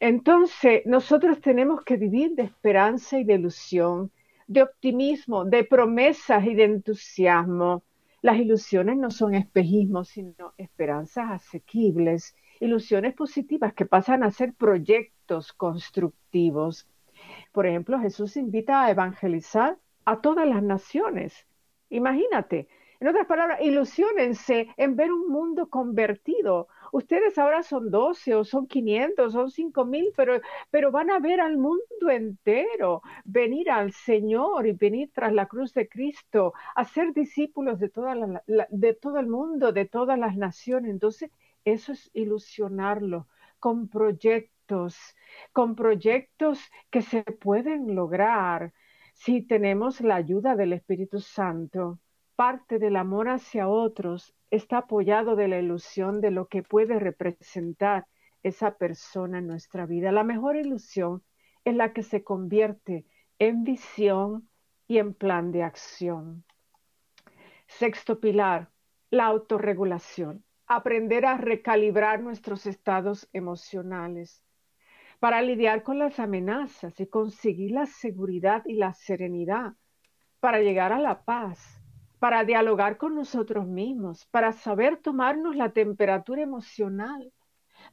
Entonces, 0.00 0.82
nosotros 0.86 1.40
tenemos 1.40 1.82
que 1.82 1.96
vivir 1.96 2.32
de 2.34 2.44
esperanza 2.44 3.18
y 3.18 3.24
de 3.24 3.34
ilusión, 3.34 4.10
de 4.46 4.62
optimismo, 4.62 5.44
de 5.44 5.64
promesas 5.64 6.44
y 6.46 6.54
de 6.54 6.64
entusiasmo. 6.64 7.82
Las 8.22 8.38
ilusiones 8.38 8.96
no 8.96 9.10
son 9.10 9.34
espejismos, 9.34 10.08
sino 10.08 10.54
esperanzas 10.56 11.30
asequibles, 11.30 12.34
ilusiones 12.60 13.14
positivas 13.14 13.74
que 13.74 13.86
pasan 13.86 14.22
a 14.22 14.30
ser 14.30 14.54
proyectos 14.54 15.52
constructivos. 15.52 16.88
Por 17.52 17.66
ejemplo, 17.66 17.98
Jesús 18.00 18.36
invita 18.36 18.84
a 18.84 18.90
evangelizar 18.90 19.78
a 20.04 20.20
todas 20.20 20.46
las 20.46 20.62
naciones 20.62 21.46
Imagínate. 21.90 22.68
En 22.98 23.08
otras 23.08 23.26
palabras, 23.26 23.60
ilusionense 23.60 24.68
en 24.76 24.96
ver 24.96 25.12
un 25.12 25.28
mundo 25.28 25.68
convertido. 25.68 26.68
Ustedes 26.96 27.36
ahora 27.36 27.62
son 27.62 27.90
12 27.90 28.34
o 28.36 28.44
son 28.44 28.66
500, 28.66 29.30
son 29.30 29.50
5000, 29.50 30.12
pero, 30.16 30.40
pero 30.70 30.90
van 30.90 31.10
a 31.10 31.18
ver 31.18 31.42
al 31.42 31.58
mundo 31.58 32.08
entero, 32.10 33.02
venir 33.24 33.70
al 33.70 33.92
Señor 33.92 34.66
y 34.66 34.72
venir 34.72 35.10
tras 35.12 35.32
la 35.34 35.46
cruz 35.46 35.74
de 35.74 35.88
Cristo, 35.90 36.54
a 36.74 36.84
ser 36.86 37.12
discípulos 37.12 37.78
de, 37.80 37.90
toda 37.90 38.42
de 38.46 38.94
todo 38.94 39.18
el 39.18 39.26
mundo, 39.26 39.72
de 39.72 39.84
todas 39.84 40.18
las 40.18 40.36
naciones. 40.38 40.90
Entonces, 40.90 41.30
eso 41.66 41.92
es 41.92 42.10
ilusionarlo 42.14 43.26
con 43.58 43.88
proyectos, 43.88 44.96
con 45.52 45.74
proyectos 45.76 46.60
que 46.90 47.02
se 47.02 47.22
pueden 47.24 47.94
lograr, 47.94 48.72
Si 49.12 49.42
tenemos 49.42 50.00
la 50.00 50.16
ayuda 50.16 50.56
del 50.56 50.72
Espíritu 50.72 51.20
Santo, 51.20 51.98
parte 52.36 52.78
del 52.78 52.96
amor 52.96 53.28
hacia 53.28 53.68
otros 53.68 54.35
está 54.50 54.78
apoyado 54.78 55.36
de 55.36 55.48
la 55.48 55.58
ilusión 55.58 56.20
de 56.20 56.30
lo 56.30 56.48
que 56.48 56.62
puede 56.62 56.98
representar 56.98 58.06
esa 58.42 58.76
persona 58.76 59.38
en 59.38 59.46
nuestra 59.46 59.86
vida. 59.86 60.12
La 60.12 60.24
mejor 60.24 60.56
ilusión 60.56 61.22
es 61.64 61.74
la 61.74 61.92
que 61.92 62.02
se 62.02 62.22
convierte 62.22 63.06
en 63.38 63.64
visión 63.64 64.48
y 64.86 64.98
en 64.98 65.14
plan 65.14 65.50
de 65.52 65.62
acción. 65.62 66.44
Sexto 67.66 68.20
pilar, 68.20 68.70
la 69.10 69.26
autorregulación. 69.26 70.44
Aprender 70.68 71.26
a 71.26 71.36
recalibrar 71.36 72.20
nuestros 72.20 72.66
estados 72.66 73.28
emocionales 73.32 74.42
para 75.18 75.40
lidiar 75.42 75.82
con 75.82 75.98
las 75.98 76.18
amenazas 76.18 76.98
y 77.00 77.06
conseguir 77.06 77.72
la 77.72 77.86
seguridad 77.86 78.62
y 78.66 78.74
la 78.74 78.92
serenidad, 78.92 79.72
para 80.40 80.60
llegar 80.60 80.92
a 80.92 81.00
la 81.00 81.24
paz, 81.24 81.75
para 82.26 82.42
dialogar 82.42 82.96
con 82.96 83.14
nosotros 83.14 83.68
mismos, 83.68 84.26
para 84.32 84.50
saber 84.50 84.96
tomarnos 84.96 85.54
la 85.54 85.70
temperatura 85.70 86.42
emocional, 86.42 87.32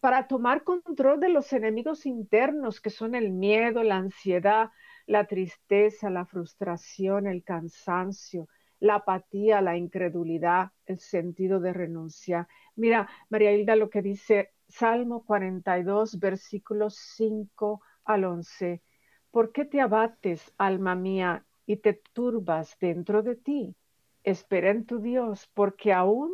para 0.02 0.28
tomar 0.28 0.63
control 0.63 1.20
de 1.20 1.30
los 1.30 1.54
enemigos 1.54 2.08
internos 2.08 2.82
que 2.82 2.90
son 2.90 3.13
el 3.13 3.30
miedo, 3.30 3.84
la 3.84 3.98
ansiedad, 3.98 4.72
la 5.06 5.28
tristeza, 5.28 6.10
la 6.10 6.25
frustración, 6.25 7.28
el 7.28 7.44
cansancio, 7.44 8.48
la 8.80 8.96
apatía, 8.96 9.62
la 9.62 9.78
incredulidad, 9.78 10.72
el 10.88 10.98
sentido 10.98 11.60
de 11.60 11.72
renuncia. 11.72 12.48
Mira, 12.75 13.08
María 13.30 13.52
Hilda, 13.52 13.75
lo 13.75 13.92
que 13.92 14.02
dice 14.02 14.50
Salmo 14.68 15.24
42, 15.25 16.18
versículos 16.18 16.96
5 17.18 17.82
al 18.04 18.24
11. 18.24 18.82
¿Por 19.30 19.52
qué 19.52 19.66
te 19.66 19.80
abates, 19.80 20.52
alma 20.58 20.96
mía, 20.96 21.46
y 21.68 21.78
te 21.78 22.02
turbas 22.13 22.75
dentro 22.80 23.22
de 23.22 23.36
ti? 23.36 23.75
Espera 24.24 24.72
en 24.72 24.86
tu 24.86 25.00
Dios, 25.00 25.50
porque 25.53 25.94
aún 25.94 26.32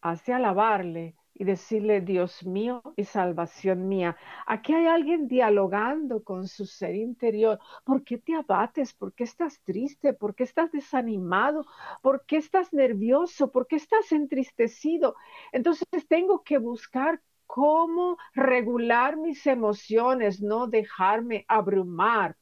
has 0.00 0.24
de 0.26 0.32
alabarle 0.32 1.16
y 1.34 1.44
decirle, 1.44 2.00
Dios 2.02 2.44
mío 2.44 2.82
y 2.96 3.04
salvación 3.04 3.88
mía. 3.88 4.16
Aquí 4.46 4.74
hay 4.74 4.86
alguien 4.86 5.26
dialogando 5.26 6.22
con 6.22 6.46
su 6.46 6.66
ser 6.66 6.94
interior. 6.96 7.58
¿Por 7.84 8.04
qué 8.04 8.18
te 8.18 8.34
abates? 8.34 8.92
¿Por 8.92 9.14
qué 9.14 9.24
estás 9.24 9.58
triste? 9.62 10.12
¿Por 10.12 10.34
qué 10.34 10.44
estás 10.44 10.70
desanimado? 10.70 11.64
¿Por 12.02 12.26
qué 12.26 12.36
estás 12.36 12.72
nervioso? 12.74 13.50
¿Por 13.50 13.66
qué 13.66 13.76
estás 13.76 14.12
entristecido? 14.12 15.16
Entonces 15.52 15.86
tengo 16.08 16.42
que 16.42 16.58
buscar 16.58 17.22
cómo 17.46 18.18
regular 18.34 19.16
mis 19.16 19.46
emociones, 19.46 20.42
no 20.42 20.66
dejarme 20.66 21.46
abrumar 21.48 22.36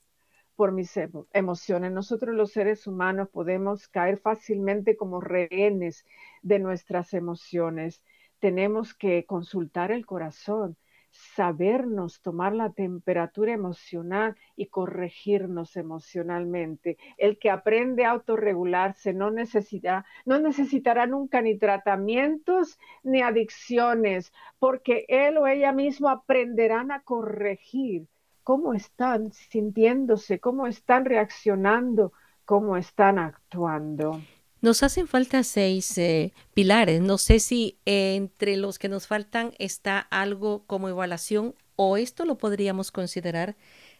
por 0.58 0.72
mis 0.72 0.98
emociones. 1.34 1.92
Nosotros 1.92 2.34
los 2.34 2.50
seres 2.50 2.88
humanos 2.88 3.28
podemos 3.28 3.86
caer 3.86 4.18
fácilmente 4.18 4.96
como 4.96 5.20
rehenes 5.20 6.04
de 6.42 6.58
nuestras 6.58 7.14
emociones. 7.14 8.02
Tenemos 8.40 8.92
que 8.92 9.24
consultar 9.24 9.92
el 9.92 10.04
corazón, 10.04 10.76
sabernos 11.12 12.22
tomar 12.22 12.56
la 12.56 12.72
temperatura 12.72 13.52
emocional 13.52 14.34
y 14.56 14.66
corregirnos 14.66 15.76
emocionalmente. 15.76 16.98
El 17.18 17.38
que 17.38 17.50
aprende 17.50 18.04
a 18.04 18.10
autorregularse 18.10 19.12
no 19.12 19.30
necesitará, 19.30 20.06
no 20.26 20.40
necesitará 20.40 21.06
nunca 21.06 21.40
ni 21.40 21.56
tratamientos 21.56 22.80
ni 23.04 23.22
adicciones, 23.22 24.32
porque 24.58 25.04
él 25.06 25.38
o 25.38 25.46
ella 25.46 25.70
mismo 25.70 26.08
aprenderán 26.08 26.90
a 26.90 27.02
corregir 27.02 28.08
cómo 28.48 28.72
están 28.72 29.30
sintiéndose, 29.30 30.40
cómo 30.40 30.66
están 30.66 31.04
reaccionando, 31.04 32.14
cómo 32.46 32.78
están 32.78 33.18
actuando. 33.18 34.22
Nos 34.62 34.82
hacen 34.82 35.06
falta 35.06 35.42
seis 35.42 35.98
eh, 35.98 36.32
pilares. 36.54 37.02
No 37.02 37.18
sé 37.18 37.40
si 37.40 37.78
entre 37.84 38.56
los 38.56 38.78
que 38.78 38.88
nos 38.88 39.06
faltan 39.06 39.52
está 39.58 39.98
algo 39.98 40.64
como 40.66 40.88
evaluación 40.88 41.56
o 41.76 41.98
esto 41.98 42.24
lo 42.24 42.38
podríamos 42.38 42.90
considerar, 42.90 43.54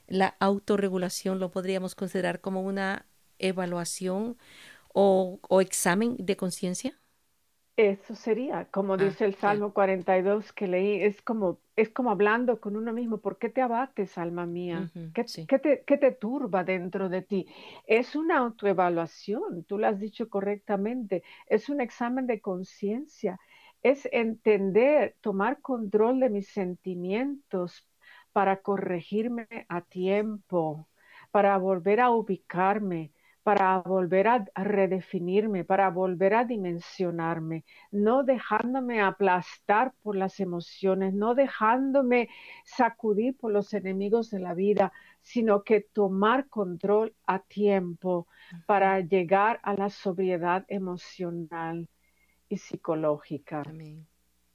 la 0.07 0.35
autorregulación 0.41 1.41
lo 1.41 1.51
podríamos 1.51 1.95
considerar 1.95 2.41
como 2.41 2.63
una 2.63 3.05
evaluación 3.39 4.39
o 4.95 5.61
examen 5.61 6.17
de 6.19 6.39
conciencia. 6.39 6.99
Eso 7.79 8.17
sería, 8.17 8.65
como 8.73 8.95
ah, 8.95 8.97
dice 8.97 9.25
el 9.25 9.37
Salmo 9.37 9.73
42 9.73 10.53
que 10.53 10.67
leí, 10.67 11.01
es 11.01 11.23
como, 11.23 11.61
es 11.77 11.89
como 11.91 12.11
hablando 12.11 12.61
con 12.61 12.75
uno 12.75 12.93
mismo, 12.93 13.19
¿por 13.19 13.39
qué 13.39 13.51
te 13.51 13.63
abates, 13.63 14.19
alma 14.19 14.47
mía? 14.47 14.91
¿Qué, 15.15 15.23
te, 15.23 15.85
¿Qué, 15.87 15.97
te, 15.97 16.11
turba 16.11 16.65
dentro 16.65 17.09
de 17.09 17.23
ti? 17.23 17.47
Es 17.87 18.17
una 18.17 18.39
autoevaluación, 18.39 19.63
tú 19.63 19.79
lo 19.79 19.87
has 19.87 20.01
dicho 20.01 20.29
correctamente, 20.29 21.23
es 21.47 21.69
un 21.69 21.81
examen 21.81 22.27
de 22.27 22.41
conciencia, 22.41 23.39
es 23.81 24.09
entender, 24.11 25.15
tomar 25.21 25.61
control 25.61 26.19
de 26.19 26.31
mis 26.31 26.49
sentimientos 26.49 27.87
para 28.33 28.61
corregirme 28.61 29.47
a 29.69 29.83
tiempo, 29.83 30.89
para 31.31 31.57
volver 31.59 32.01
a 32.01 32.11
ubicarme, 32.11 33.13
para 33.49 33.79
volver 33.79 34.29
a, 34.29 34.45
redefinirme, 34.57 35.65
para 35.65 35.89
volver 35.89 36.35
a 36.35 36.45
dimensionarme, 36.45 37.65
no 37.91 38.23
dejándome 38.23 39.01
aplastar 39.01 39.95
por 40.03 40.17
las 40.17 40.39
emociones, 40.39 41.15
no 41.15 41.35
dejándome 41.35 42.29
sacudir 42.67 43.39
por 43.39 43.51
los 43.51 43.73
enemigos 43.73 44.29
de 44.29 44.41
la 44.41 44.53
vida, 44.53 44.93
sino 45.23 45.65
que 45.65 45.81
tomar 45.81 46.51
control 46.51 47.15
a 47.27 47.39
tiempo 47.39 48.27
para 48.67 49.01
llegar 49.01 49.61
a 49.63 49.73
la 49.73 49.89
sobriedad 49.89 50.67
emocional 50.69 51.89
y 52.51 52.59
psicológica. 52.59 53.63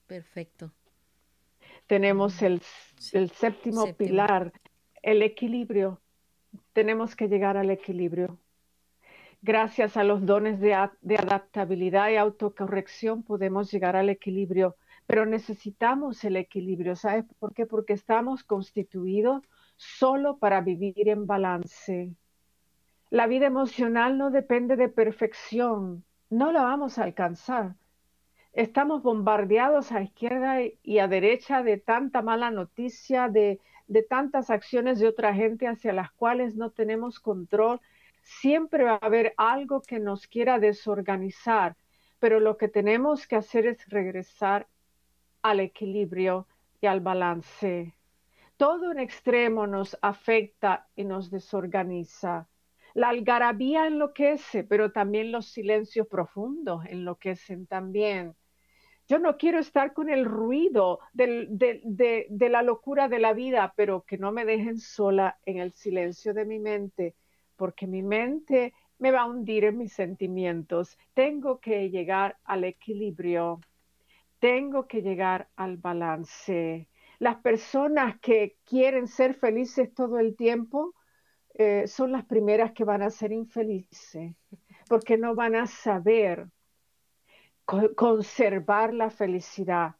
Perfecto. 0.06 0.72
Tenemos 1.88 2.44
el, 2.44 2.62
séptimo 2.62 3.92
pilar, 3.96 4.54
el 5.02 5.24
equilibrio. 5.24 6.00
Tenemos 6.74 7.16
que 7.16 7.28
llegar 7.28 7.58
al 7.58 7.72
equilibrio 7.72 8.38
gracias 9.44 9.98
a 9.98 10.06
los 10.06 10.26
dones 10.26 10.60
de, 10.62 10.74
adaptabilidad 10.74 12.10
y 12.10 12.16
autocorrección 12.16 13.24
podemos 13.24 13.70
llegar 13.70 13.98
al 13.98 14.10
equilibrio, 14.10 14.78
pero 15.06 15.26
necesitamos 15.26 16.24
el 16.24 16.38
equilibrio. 16.38 16.96
¿Sabes 16.96 17.26
por 17.40 17.54
qué? 17.54 17.66
Porque 17.66 17.92
estamos 17.92 18.46
constituidos 18.46 19.44
solo 19.76 20.38
para 20.38 20.62
vivir 20.62 21.10
en 21.10 21.28
balance. 21.28 22.14
La 23.10 23.28
vida 23.28 23.46
emocional 23.46 24.18
no 24.18 24.32
depende 24.32 24.78
de 24.78 24.88
perfección, 24.88 26.06
no 26.30 26.54
la 26.54 26.64
vamos 26.64 26.98
a 26.98 27.04
alcanzar. 27.04 27.76
Estamos 28.54 29.04
bombardeados 29.04 29.92
a 29.92 30.02
izquierda 30.02 30.60
y 30.84 31.00
a 31.00 31.08
derecha 31.10 31.64
de 31.64 31.78
tanta 31.78 32.22
mala 32.22 32.50
noticia, 32.50 33.28
de, 33.28 33.60
de 33.88 34.04
tantas 34.04 34.50
acciones 34.50 35.00
de 35.00 35.08
otra 35.08 35.34
gente 35.34 35.68
hacia 35.68 35.92
las 35.92 36.12
cuales 36.14 36.56
no 36.56 36.70
tenemos 36.70 37.20
control 37.20 37.82
Siempre 38.24 38.86
va 38.86 38.94
a 38.94 39.06
haber 39.06 39.34
algo 39.38 39.82
que 39.82 40.00
nos 40.00 40.28
quiera 40.28 40.58
desorganizar, 40.58 41.76
pero 42.20 42.40
lo 42.40 42.58
que 42.58 42.70
tenemos 42.70 43.28
que 43.28 43.36
hacer 43.36 43.68
es 43.68 43.88
regresar 43.90 44.68
al 45.42 45.60
equilibrio 45.60 46.48
y 46.80 46.88
al 46.88 47.02
balance. 47.02 47.94
Todo 48.56 48.92
en 48.92 49.00
extremo 49.00 49.68
nos 49.68 49.98
afecta 50.02 50.88
y 50.96 51.04
nos 51.04 51.30
desorganiza. 51.30 52.48
La 52.94 53.10
algarabía 53.10 53.88
enloquece, 53.88 54.64
pero 54.64 54.92
también 54.92 55.32
los 55.32 55.48
silencios 55.48 56.08
profundos 56.08 56.86
enloquecen 56.86 57.68
también. 57.68 58.36
Yo 59.10 59.20
no 59.20 59.38
quiero 59.38 59.60
estar 59.60 59.92
con 59.92 60.10
el 60.10 60.24
ruido 60.24 61.00
de, 61.12 61.48
de, 61.50 62.50
la 62.50 62.64
locura 62.64 63.10
de 63.10 63.20
la 63.20 63.34
vida, 63.34 63.74
pero 63.76 64.04
que 64.04 64.18
no 64.18 64.32
me 64.32 64.46
dejen 64.46 64.80
sola 64.80 65.40
en 65.46 65.58
el 65.58 65.74
silencio 65.74 66.34
de 66.34 66.46
mi 66.46 66.60
mente 66.60 67.16
porque 67.56 67.88
mi 67.88 68.02
mente 68.02 68.74
me 69.00 69.12
va 69.12 69.22
a 69.22 69.26
hundir 69.26 69.66
en 69.66 69.78
mis 69.78 69.94
sentimientos. 69.94 70.98
Tengo 71.14 71.60
que 71.60 71.90
llegar 71.90 72.38
al 72.44 72.64
equilibrio, 72.64 73.60
tengo 74.40 74.88
que 74.88 75.02
llegar 75.02 75.50
al 75.56 75.78
balance. 75.78 76.88
Las 77.20 77.38
personas 77.38 78.20
que 78.20 78.58
quieren 78.66 79.08
ser 79.08 79.34
felices 79.36 79.94
todo 79.94 80.20
el 80.20 80.36
tiempo 80.36 80.94
eh, 81.54 81.88
son 81.88 82.12
las 82.12 82.26
primeras 82.26 82.72
que 82.72 82.84
van 82.84 83.02
a 83.02 83.10
ser 83.10 83.32
infelices, 83.32 84.36
porque 84.88 85.18
no 85.18 85.36
van 85.36 85.56
a 85.56 85.68
saber 85.68 86.48
conservar 87.96 88.94
la 88.94 89.10
felicidad. 89.10 89.96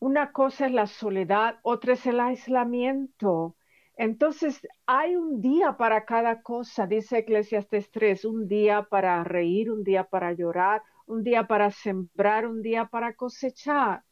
Una 0.00 0.32
cosa 0.32 0.66
es 0.66 0.72
la 0.72 0.86
soledad, 0.86 1.58
otra 1.62 1.94
es 1.94 2.04
el 2.06 2.20
aislamiento. 2.20 3.56
Entonces, 3.96 4.60
hay 4.86 5.14
un 5.14 5.40
día 5.40 5.76
para 5.76 6.04
cada 6.04 6.42
cosa, 6.42 6.86
dice 6.86 7.18
Eclesiastes 7.18 7.90
3, 7.90 8.24
un 8.24 8.48
día 8.48 8.82
para 8.82 9.22
reír, 9.22 9.70
un 9.70 9.84
día 9.84 10.04
para 10.04 10.32
llorar, 10.32 10.82
un 11.06 11.22
día 11.22 11.46
para 11.46 11.70
sembrar, 11.70 12.46
un 12.46 12.60
día 12.60 12.86
para 12.86 13.14
cosechar. 13.14 14.02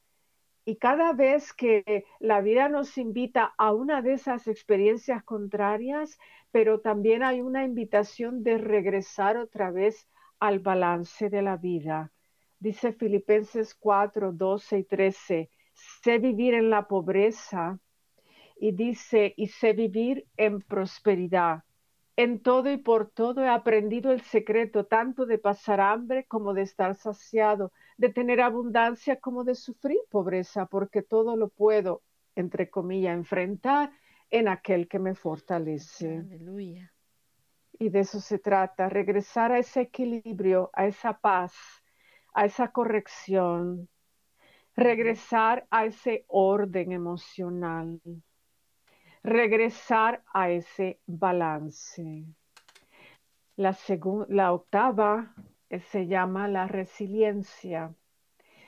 Y 0.64 0.77
cada 0.77 1.12
vez 1.12 1.53
que 1.53 2.05
la 2.21 2.40
vida 2.40 2.68
nos 2.68 2.97
invita 2.97 3.53
a 3.59 3.73
una 3.73 4.03
de 4.03 4.12
esas 4.12 4.47
experiencias 4.47 5.25
contrarias, 5.25 6.16
pero 6.53 6.81
también 6.81 7.25
hay 7.25 7.40
una 7.40 7.64
invitación 7.64 8.45
de 8.45 8.59
regresar 8.59 9.37
otra 9.37 9.73
vez 9.73 10.07
al 10.38 10.61
balance 10.61 11.29
de 11.29 11.42
la 11.42 11.57
vida. 11.57 12.12
Dice 12.61 12.92
Filipenses 12.92 13.75
4, 13.75 14.31
12 14.31 14.79
y 14.79 14.85
13, 14.85 15.51
sé 16.05 16.18
vivir 16.18 16.55
en 16.55 16.71
la 16.71 16.87
pobreza 16.87 17.81
y 18.62 18.70
dice, 18.70 19.35
y 19.37 19.48
sé 19.48 19.72
vivir 19.72 20.25
en 20.37 20.61
prosperidad. 20.61 21.64
En 22.14 22.38
todo 22.38 22.70
y 22.70 22.77
por 22.77 23.11
todo 23.11 23.42
he 23.42 23.48
aprendido 23.48 24.12
el 24.12 24.20
secreto 24.20 24.87
tanto 24.87 25.27
de 25.27 25.37
pasar 25.37 25.81
hambre 25.81 26.27
como 26.27 26.55
de 26.55 26.62
estar 26.62 26.94
saciado, 26.94 27.72
de 27.96 28.11
tener 28.11 28.40
abundancia 28.40 29.18
como 29.18 29.42
de 29.42 29.57
sufrir 29.57 29.98
pobreza, 30.09 30.66
porque 30.66 31.03
todo 31.03 31.35
lo 31.35 31.48
puedo, 31.48 32.03
entre 32.37 32.70
comillas, 32.70 33.16
enfrentar 33.16 33.90
en 34.31 34.46
aquel 34.46 34.87
que 34.87 35.01
me 35.01 35.16
fortalece. 35.16 36.18
Aleluya. 36.18 36.92
Y 37.81 37.88
de 37.88 37.98
eso 37.98 38.20
se 38.20 38.38
trata, 38.38 38.88
regresar 38.88 39.51
a 39.51 39.59
ese 39.59 39.81
equilibrio, 39.81 40.70
a 40.72 40.87
esa 40.87 41.18
paz, 41.18 41.53
a 42.33 42.44
esa 42.44 42.70
corrección, 42.70 43.88
regresar 44.77 45.66
a 45.68 45.85
ese 45.85 46.25
orden 46.29 46.92
emocional 46.92 48.01
regresar 49.23 50.25
a 50.33 50.51
ese 50.51 51.01
balance. 51.07 52.25
La, 53.57 53.77
la 54.29 54.53
octava 54.53 55.35
eh, 55.71 55.81
se 55.81 56.07
llama 56.07 56.49
la 56.49 56.67
resiliencia. 56.67 57.95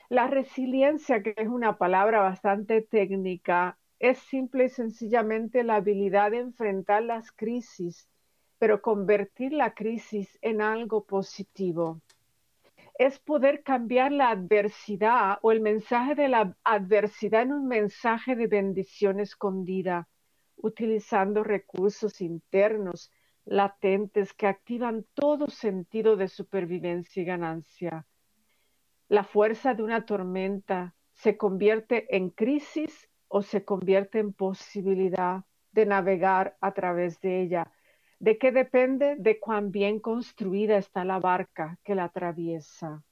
La 0.08 0.28
resiliencia, 0.28 1.22
que 1.22 1.34
es 1.36 1.48
una 1.48 1.76
palabra 1.76 2.20
bastante 2.20 2.82
técnica, 2.82 3.78
es 3.98 4.18
simple 4.18 4.66
y 4.66 4.68
sencillamente 4.68 5.64
la 5.64 5.76
habilidad 5.76 6.30
de 6.30 6.38
enfrentar 6.38 7.02
las 7.02 7.32
crisis, 7.32 8.08
pero 8.58 8.80
convertir 8.80 9.52
la 9.52 9.74
crisis 9.74 10.38
en 10.40 10.60
algo 10.60 11.04
positivo. 11.04 12.00
Es 12.96 13.18
poder 13.18 13.64
cambiar 13.64 14.12
la 14.12 14.30
adversidad 14.30 15.38
o 15.42 15.50
el 15.50 15.60
mensaje 15.60 16.14
de 16.14 16.28
la 16.28 16.56
adversidad 16.62 17.42
en 17.42 17.52
un 17.52 17.66
mensaje 17.66 18.36
de 18.36 18.46
bendición 18.46 19.18
escondida 19.18 20.06
utilizando 20.56 21.44
recursos 21.44 22.20
internos 22.20 23.10
latentes 23.44 24.32
que 24.32 24.46
activan 24.46 25.04
todo 25.14 25.48
sentido 25.48 26.16
de 26.16 26.28
supervivencia 26.28 27.22
y 27.22 27.26
ganancia. 27.26 28.06
La 29.08 29.24
fuerza 29.24 29.74
de 29.74 29.82
una 29.82 30.06
tormenta 30.06 30.94
se 31.12 31.36
convierte 31.36 32.16
en 32.16 32.30
crisis 32.30 33.08
o 33.28 33.42
se 33.42 33.64
convierte 33.64 34.18
en 34.18 34.32
posibilidad 34.32 35.44
de 35.72 35.86
navegar 35.86 36.56
a 36.60 36.72
través 36.72 37.20
de 37.20 37.42
ella. 37.42 37.70
¿De 38.18 38.38
qué 38.38 38.52
depende? 38.52 39.16
De 39.18 39.38
cuán 39.38 39.70
bien 39.70 40.00
construida 40.00 40.78
está 40.78 41.04
la 41.04 41.18
barca 41.18 41.78
que 41.84 41.94
la 41.94 42.04
atraviesa. 42.04 43.02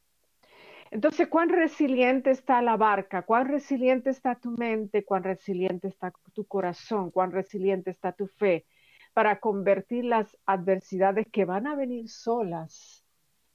Entonces, 0.92 1.28
¿cuán 1.28 1.48
resiliente 1.48 2.30
está 2.30 2.60
la 2.60 2.76
barca? 2.76 3.22
¿Cuán 3.22 3.48
resiliente 3.48 4.10
está 4.10 4.34
tu 4.34 4.50
mente? 4.50 5.06
¿Cuán 5.06 5.24
resiliente 5.24 5.88
está 5.88 6.12
tu 6.34 6.44
corazón? 6.44 7.10
¿Cuán 7.10 7.32
resiliente 7.32 7.90
está 7.90 8.12
tu 8.12 8.26
fe? 8.26 8.66
Para 9.14 9.40
convertir 9.40 10.04
las 10.04 10.36
adversidades 10.44 11.26
que 11.32 11.46
van 11.46 11.66
a 11.66 11.76
venir 11.76 12.10
solas, 12.10 13.06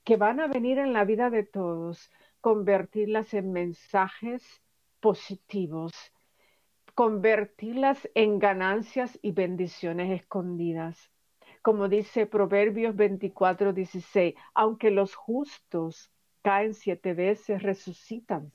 que 0.03 0.17
van 0.17 0.39
a 0.39 0.47
venir 0.47 0.79
en 0.79 0.93
la 0.93 1.05
vida 1.05 1.29
de 1.29 1.43
todos, 1.43 2.09
convertirlas 2.41 3.35
en 3.35 3.51
mensajes 3.51 4.43
positivos, 4.99 5.93
convertirlas 6.95 8.09
en 8.15 8.39
ganancias 8.39 9.19
y 9.21 9.31
bendiciones 9.31 10.09
escondidas. 10.21 11.11
Como 11.61 11.87
dice 11.87 12.25
Proverbios 12.25 12.95
24, 12.95 13.73
16, 13.73 14.33
aunque 14.55 14.89
los 14.89 15.13
justos 15.13 16.11
caen 16.47 16.73
siete 16.73 17.13
veces, 17.13 17.61
resucitan, 17.61 18.53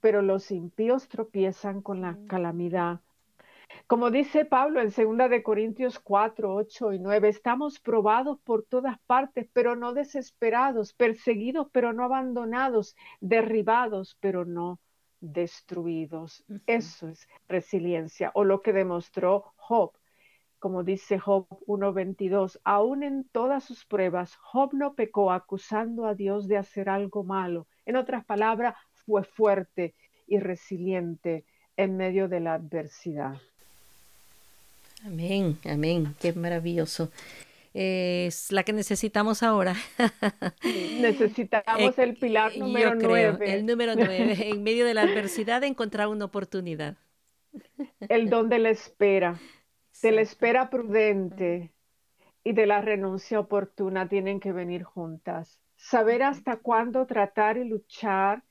pero 0.00 0.22
los 0.22 0.50
impíos 0.50 1.08
tropiezan 1.08 1.82
con 1.82 2.00
la 2.00 2.16
calamidad. 2.26 3.00
Como 3.86 4.10
dice 4.10 4.46
Pablo 4.46 4.80
en 4.80 4.88
2 4.88 5.28
de 5.28 5.42
Corintios 5.42 5.98
4, 5.98 6.54
8 6.54 6.94
y 6.94 6.98
9, 7.00 7.28
estamos 7.28 7.80
probados 7.80 8.38
por 8.44 8.64
todas 8.64 8.98
partes, 9.00 9.46
pero 9.52 9.76
no 9.76 9.92
desesperados, 9.92 10.94
perseguidos, 10.94 11.66
pero 11.70 11.92
no 11.92 12.04
abandonados, 12.04 12.96
derribados, 13.20 14.16
pero 14.20 14.46
no 14.46 14.80
destruidos. 15.20 16.46
Eso 16.66 17.08
es 17.08 17.28
resiliencia, 17.46 18.30
o 18.32 18.44
lo 18.44 18.62
que 18.62 18.72
demostró 18.72 19.52
Job 19.56 19.92
como 20.64 20.82
dice 20.82 21.18
Job 21.18 21.46
1.22, 21.66 22.58
aún 22.64 23.02
en 23.02 23.24
todas 23.32 23.64
sus 23.64 23.84
pruebas, 23.84 24.34
Job 24.36 24.72
no 24.72 24.94
pecó 24.94 25.30
acusando 25.30 26.06
a 26.06 26.14
Dios 26.14 26.48
de 26.48 26.56
hacer 26.56 26.88
algo 26.88 27.22
malo. 27.22 27.66
En 27.84 27.96
otras 27.96 28.24
palabras, 28.24 28.74
fue 29.04 29.24
fuerte 29.24 29.94
y 30.26 30.38
resiliente 30.38 31.44
en 31.76 31.98
medio 31.98 32.28
de 32.28 32.40
la 32.40 32.54
adversidad. 32.54 33.36
Amén, 35.04 35.58
amén, 35.66 36.14
qué 36.18 36.32
maravilloso. 36.32 37.10
Es 37.74 38.50
la 38.50 38.62
que 38.62 38.72
necesitamos 38.72 39.42
ahora. 39.42 39.76
necesitamos 40.72 41.98
el 41.98 42.16
pilar 42.18 42.56
número 42.56 42.94
nueve. 42.94 43.54
El 43.54 43.66
número 43.66 43.96
nueve, 43.96 44.48
en 44.48 44.62
medio 44.62 44.86
de 44.86 44.94
la 44.94 45.02
adversidad, 45.02 45.62
encontrar 45.62 46.08
una 46.08 46.24
oportunidad. 46.24 46.96
El 48.08 48.30
don 48.30 48.48
de 48.48 48.60
la 48.60 48.70
espera 48.70 49.38
de 50.04 50.12
la 50.12 50.20
espera 50.20 50.68
prudente 50.68 51.72
y 52.42 52.52
de 52.52 52.66
la 52.66 52.82
renuncia 52.82 53.40
oportuna 53.40 54.06
tienen 54.06 54.38
que 54.38 54.52
venir 54.52 54.82
juntas. 54.82 55.58
Saber 55.76 56.22
hasta 56.22 56.58
cuándo 56.58 57.06
tratar 57.06 57.56
y 57.56 57.64
luchar, 57.64 58.44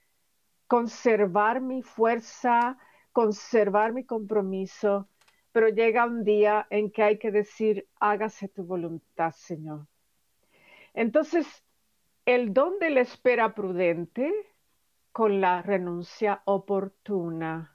conservar 0.66 1.62
mi 1.62 1.84
fuerza, 1.84 2.80
conservar 3.12 3.94
mi 3.94 4.04
compromiso, 4.04 5.08
pero 5.52 5.70
llega 5.70 6.08
un 6.08 6.24
día 6.24 6.66
en 6.72 6.90
que 6.90 7.04
hay 7.04 7.20
que 7.20 7.30
decir, 7.30 7.88
hágase 8.00 8.48
tu 8.48 8.64
voluntad, 8.64 9.32
Señor. 9.34 9.86
Entonces, 10.96 11.46
el 12.26 12.52
don 12.52 12.80
de 12.80 12.90
la 12.90 13.02
espera 13.02 13.54
prudente 13.54 14.34
con 15.12 15.40
la 15.40 15.62
renuncia 15.62 16.42
oportuna 16.46 17.73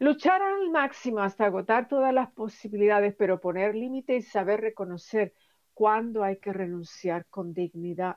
Luchar 0.00 0.40
al 0.42 0.70
máximo 0.70 1.20
hasta 1.20 1.46
agotar 1.46 1.88
todas 1.88 2.14
las 2.14 2.30
posibilidades, 2.30 3.14
pero 3.16 3.40
poner 3.40 3.74
límite 3.74 4.16
y 4.16 4.22
saber 4.22 4.60
reconocer 4.60 5.34
cuándo 5.74 6.22
hay 6.22 6.36
que 6.36 6.52
renunciar 6.52 7.26
con 7.26 7.52
dignidad. 7.52 8.16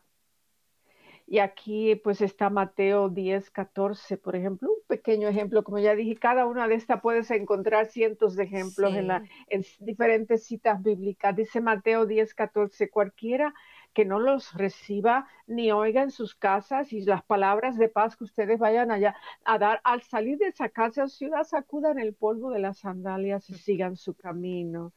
Y 1.26 1.39
aquí 1.39 1.96
pues 1.96 2.22
está 2.22 2.50
Mateo 2.50 3.10
10, 3.10 3.52
14, 3.52 4.17
por 4.17 4.36
ejemplo, 4.36 4.70
un 4.70 4.86
pequeño 4.88 5.28
ejemplo, 5.28 5.63
como 5.63 5.80
ya 5.80 5.96
dije, 5.96 6.17
cada 6.17 6.46
una 6.46 6.67
de 6.67 6.76
estas 6.76 7.02
puedes 7.02 7.32
encontrar 7.32 7.86
cientos 7.86 8.36
de 8.36 8.44
ejemplos 8.44 8.94
en, 8.94 9.08
la, 9.08 9.24
en 9.48 9.63
diferentes 9.80 10.46
citas 10.46 10.84
bíblicas. 10.84 11.36
Dice 11.36 11.62
Mateo 11.62 12.06
10, 12.06 12.34
14, 12.34 12.89
cualquiera 12.89 13.54
que 13.93 14.06
no 14.06 14.19
los 14.19 14.54
reciba 14.54 15.27
ni 15.47 15.71
oiga 15.71 16.01
en 16.04 16.12
sus 16.12 16.36
casas 16.36 16.93
y 16.93 17.01
las 17.01 17.23
palabras 17.23 17.77
de 17.77 17.89
paz 17.89 18.15
que 18.15 18.23
ustedes 18.23 18.60
vayan 18.60 18.91
allá 18.91 19.15
a 19.43 19.58
dar 19.58 19.82
al 19.84 20.01
salir 20.04 20.38
de 20.38 20.47
esa 20.47 20.69
casa 20.69 21.04
o 21.04 21.08
ciudad 21.08 21.43
sacudan 21.43 21.99
el 21.99 22.13
polvo 22.13 22.51
de 22.51 22.60
las 22.60 22.80
sandalias 22.80 23.49
y 23.49 23.56
sigan 23.56 23.95
su 23.95 24.15
camino. 24.15 24.93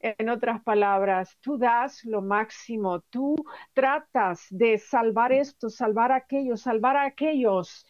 En 0.00 0.28
otras 0.28 0.62
palabras, 0.62 1.38
tú 1.40 1.56
das 1.58 2.04
lo 2.04 2.20
máximo, 2.20 3.00
tú 3.00 3.34
tratas 3.72 4.46
de 4.50 4.78
salvar 4.78 5.32
esto, 5.32 5.70
salvar 5.70 6.12
aquello, 6.12 6.56
salvar 6.56 6.96
a 6.96 7.04
aquellos. 7.06 7.86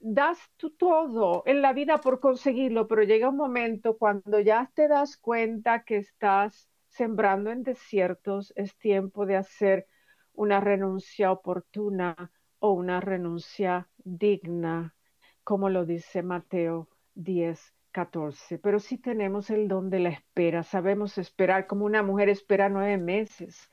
das 0.00 0.38
tú 0.56 0.70
todo 0.70 1.42
en 1.46 1.60
la 1.62 1.72
vida 1.72 1.98
por 1.98 2.20
conseguirlo, 2.20 2.86
pero 2.88 3.02
llega 3.02 3.28
un 3.28 3.36
momento 3.36 3.98
cuando 3.98 4.40
ya 4.40 4.70
te 4.74 4.88
das 4.88 5.16
cuenta 5.16 5.84
que 5.84 5.98
estás 5.98 6.71
sembrando 6.92 7.50
en 7.50 7.62
desiertos, 7.62 8.52
es 8.54 8.76
tiempo 8.76 9.24
de 9.24 9.36
hacer 9.36 9.86
una 10.34 10.60
renuncia 10.60 11.32
oportuna 11.32 12.30
o 12.58 12.72
una 12.72 13.00
renuncia 13.00 13.88
digna, 13.96 14.94
como 15.42 15.70
lo 15.70 15.86
dice 15.86 16.22
Mateo 16.22 16.88
10, 17.14 17.74
14. 17.92 18.58
Pero 18.58 18.78
si 18.78 18.98
tenemos 18.98 19.48
el 19.50 19.68
don 19.68 19.88
de 19.88 20.00
la 20.00 20.10
espera, 20.10 20.62
sabemos 20.62 21.16
esperar 21.16 21.66
como 21.66 21.86
una 21.86 22.02
mujer 22.02 22.28
espera 22.28 22.68
nueve 22.68 22.98
meses, 22.98 23.70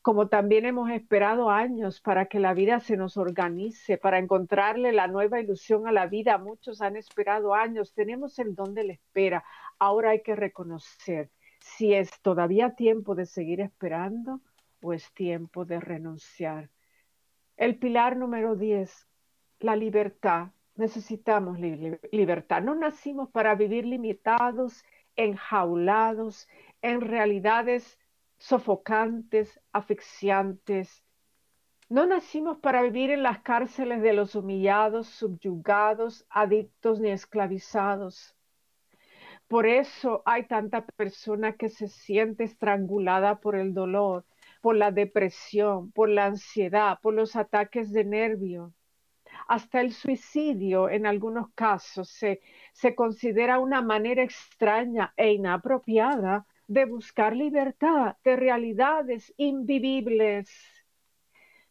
como 0.00 0.28
también 0.28 0.64
hemos 0.64 0.90
esperado 0.90 1.50
años 1.50 2.00
para 2.00 2.26
que 2.26 2.38
la 2.38 2.54
vida 2.54 2.78
se 2.78 2.96
nos 2.96 3.16
organice, 3.16 3.98
para 3.98 4.18
encontrarle 4.18 4.92
la 4.92 5.08
nueva 5.08 5.40
ilusión 5.40 5.88
a 5.88 5.92
la 5.92 6.06
vida. 6.06 6.38
Muchos 6.38 6.82
han 6.82 6.96
esperado 6.96 7.52
años, 7.52 7.94
tenemos 7.94 8.38
el 8.38 8.54
don 8.54 8.74
de 8.74 8.84
la 8.84 8.92
espera. 8.92 9.44
Ahora 9.78 10.10
hay 10.10 10.22
que 10.22 10.36
reconocer 10.36 11.30
si 11.76 11.94
es 11.94 12.10
todavía 12.22 12.74
tiempo 12.74 13.14
de 13.14 13.26
seguir 13.26 13.60
esperando 13.60 14.40
o 14.82 14.92
es 14.92 15.12
tiempo 15.12 15.64
de 15.64 15.80
renunciar. 15.80 16.70
El 17.56 17.78
pilar 17.78 18.16
número 18.16 18.56
10, 18.56 19.06
la 19.60 19.76
libertad 19.76 20.50
Necesitamos 20.80 21.58
libertad. 21.58 22.62
No 22.62 22.74
nacimos 22.74 23.28
para 23.30 23.54
vivir 23.54 23.84
limitados, 23.84 24.82
enjaulados, 25.14 26.48
en 26.80 27.02
realidades 27.02 27.98
sofocantes, 28.38 29.60
asfixiantes. 29.72 31.04
No 31.90 32.06
nacimos 32.06 32.60
para 32.60 32.80
vivir 32.80 33.10
en 33.10 33.22
las 33.22 33.40
cárceles 33.40 34.00
de 34.00 34.14
los 34.14 34.34
humillados, 34.34 35.08
subyugados, 35.08 36.24
adictos 36.30 36.98
ni 36.98 37.10
esclavizados. 37.10 38.34
Por 39.50 39.66
eso 39.66 40.22
hay 40.26 40.44
tanta 40.46 40.86
persona 40.86 41.54
que 41.54 41.70
se 41.70 41.88
siente 41.88 42.44
estrangulada 42.44 43.40
por 43.40 43.56
el 43.56 43.74
dolor, 43.74 44.24
por 44.62 44.76
la 44.76 44.92
depresión, 44.92 45.90
por 45.90 46.08
la 46.08 46.26
ansiedad, 46.26 47.00
por 47.02 47.14
los 47.14 47.34
ataques 47.34 47.90
de 47.90 48.04
nervio. 48.04 48.72
Hasta 49.48 49.80
el 49.80 49.92
suicidio 49.92 50.88
en 50.88 51.04
algunos 51.04 51.48
casos 51.56 52.10
se, 52.10 52.40
se 52.72 52.94
considera 52.94 53.58
una 53.58 53.82
manera 53.82 54.22
extraña 54.22 55.12
e 55.16 55.32
inapropiada 55.32 56.46
de 56.68 56.84
buscar 56.84 57.34
libertad 57.34 58.18
de 58.22 58.36
realidades 58.36 59.34
invivibles. 59.36 60.48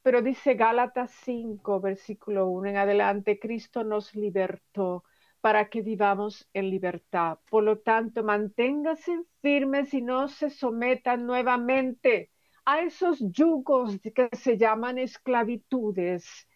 Pero 0.02 0.22
dice 0.22 0.56
Gálatas 0.56 1.12
5, 1.24 1.80
versículo 1.80 2.48
1 2.48 2.72
en 2.72 2.76
adelante, 2.76 3.39
Cristo 3.39 3.86
nos 3.86 4.13
libertó 4.15 5.06
para 5.41 5.69
que 5.69 5.82
vivamos 5.82 6.47
en 6.54 6.69
libertad. 6.69 7.39
Por 7.49 7.63
lo 7.63 7.80
tanto, 7.80 8.23
manténgase 8.23 9.23
firmes 9.41 9.93
y 9.93 10.02
no 10.02 10.28
se 10.28 10.49
sometan 10.49 11.25
nuevamente 11.25 12.32
a 12.65 12.82
esos 12.82 13.19
yugos 13.32 13.99
que 14.13 14.30
se 14.34 14.58
llaman 14.58 14.97
esclavitudes 14.97 16.47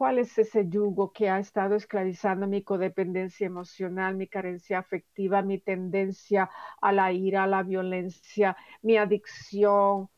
cuál 0.00 0.18
es 0.18 0.38
ese 0.38 0.66
yugo 0.66 1.12
que 1.12 1.28
ha 1.28 1.38
estado 1.38 1.74
esclavizando 1.74 2.46
mi 2.46 2.62
codependencia 2.62 3.46
emocional, 3.46 4.16
mi 4.16 4.28
carencia 4.28 4.78
afectiva, 4.78 5.42
mi 5.42 5.58
tendencia 5.58 6.48
a 6.80 6.90
la 6.90 7.12
ira, 7.12 7.42
a 7.44 7.46
la 7.46 7.62
violencia, 7.62 8.56
mi 8.80 8.96
adicción, 8.96 10.08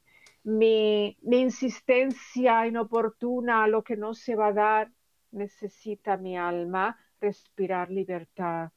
mi, 0.45 1.19
insistencia 1.23 2.65
inoportuna 2.65 3.65
a 3.65 3.67
lo 3.67 3.83
que 3.83 3.97
no 3.97 4.15
se 4.15 4.37
va 4.37 4.47
a 4.49 4.53
dar. 4.53 4.93
Necesita 5.33 6.17
mi 6.17 6.39
alma 6.39 6.97
respirar 7.23 7.91
libertad. 7.91 8.71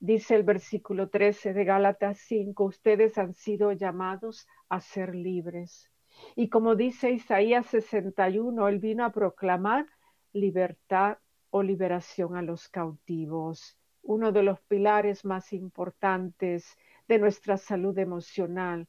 Dice 0.00 0.34
el 0.34 0.42
versículo 0.42 1.08
13 1.08 1.54
de 1.54 1.64
Gálatas 1.64 2.18
5, 2.18 2.64
ustedes 2.64 3.16
han 3.16 3.32
sido 3.32 3.72
llamados 3.72 4.46
a 4.68 4.80
ser 4.80 5.14
libres. 5.14 5.90
Y 6.36 6.48
como 6.48 6.74
dice 6.74 7.12
Isaías 7.12 7.66
61, 7.66 8.68
él 8.68 8.78
vino 8.80 9.04
a 9.04 9.12
proclamar 9.12 9.86
libertad 10.32 11.18
o 11.50 11.62
liberación 11.62 12.36
a 12.36 12.42
los 12.42 12.68
cautivos, 12.68 13.78
uno 14.02 14.32
de 14.32 14.42
los 14.42 14.60
pilares 14.62 15.24
más 15.24 15.52
importantes 15.52 16.76
de 17.06 17.18
nuestra 17.18 17.56
salud 17.56 17.96
emocional 17.98 18.88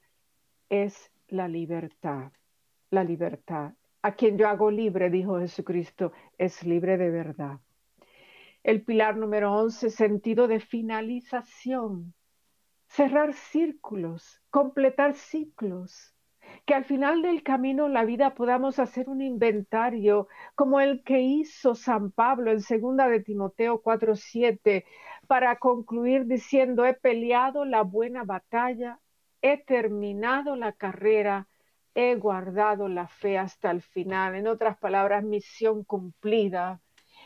es 0.70 1.12
la 1.28 1.48
libertad. 1.48 2.32
La 2.90 3.04
libertad. 3.04 3.74
A 4.02 4.16
quien 4.16 4.38
yo 4.38 4.48
hago 4.48 4.72
libre, 4.72 5.10
dijo 5.10 5.40
Jesucristo, 5.40 6.12
es 6.38 6.64
libre 6.64 6.98
de 6.98 7.10
verdad. 7.10 7.60
El 8.64 8.84
pilar 8.84 9.18
número 9.18 9.54
11, 9.54 9.90
sentido 9.90 10.48
de 10.48 10.60
finalización. 10.60 12.14
Cerrar 12.88 13.34
círculos, 13.34 14.42
completar 14.50 15.16
ciclos 15.16 16.14
que 16.66 16.74
al 16.74 16.86
final 16.86 17.22
del 17.22 17.44
camino 17.44 17.90
la 17.90 18.06
vida 18.06 18.36
podamos 18.36 18.80
hacer 18.80 19.10
un 19.10 19.22
inventario 19.22 20.28
como 20.56 20.80
el 20.80 21.04
que 21.04 21.22
hizo 21.22 21.76
San 21.76 22.12
Pablo 22.12 22.52
en 22.52 22.62
segunda 22.62 23.08
de 23.08 23.22
Timoteo 23.22 23.82
4:7 23.82 24.86
para 25.28 25.58
concluir 25.58 26.26
diciendo 26.26 26.86
he 26.86 26.94
peleado 26.94 27.66
la 27.66 27.82
buena 27.82 28.24
batalla, 28.24 29.00
he 29.42 29.58
terminado 29.58 30.56
la 30.56 30.74
carrera, 30.74 31.48
he 31.96 32.16
guardado 32.16 32.88
la 32.88 33.08
fe 33.08 33.38
hasta 33.38 33.72
el 33.72 33.82
final. 33.82 34.36
En 34.36 34.48
otras 34.48 34.78
palabras, 34.78 35.24
misión 35.24 35.84
cumplida. 35.84 36.82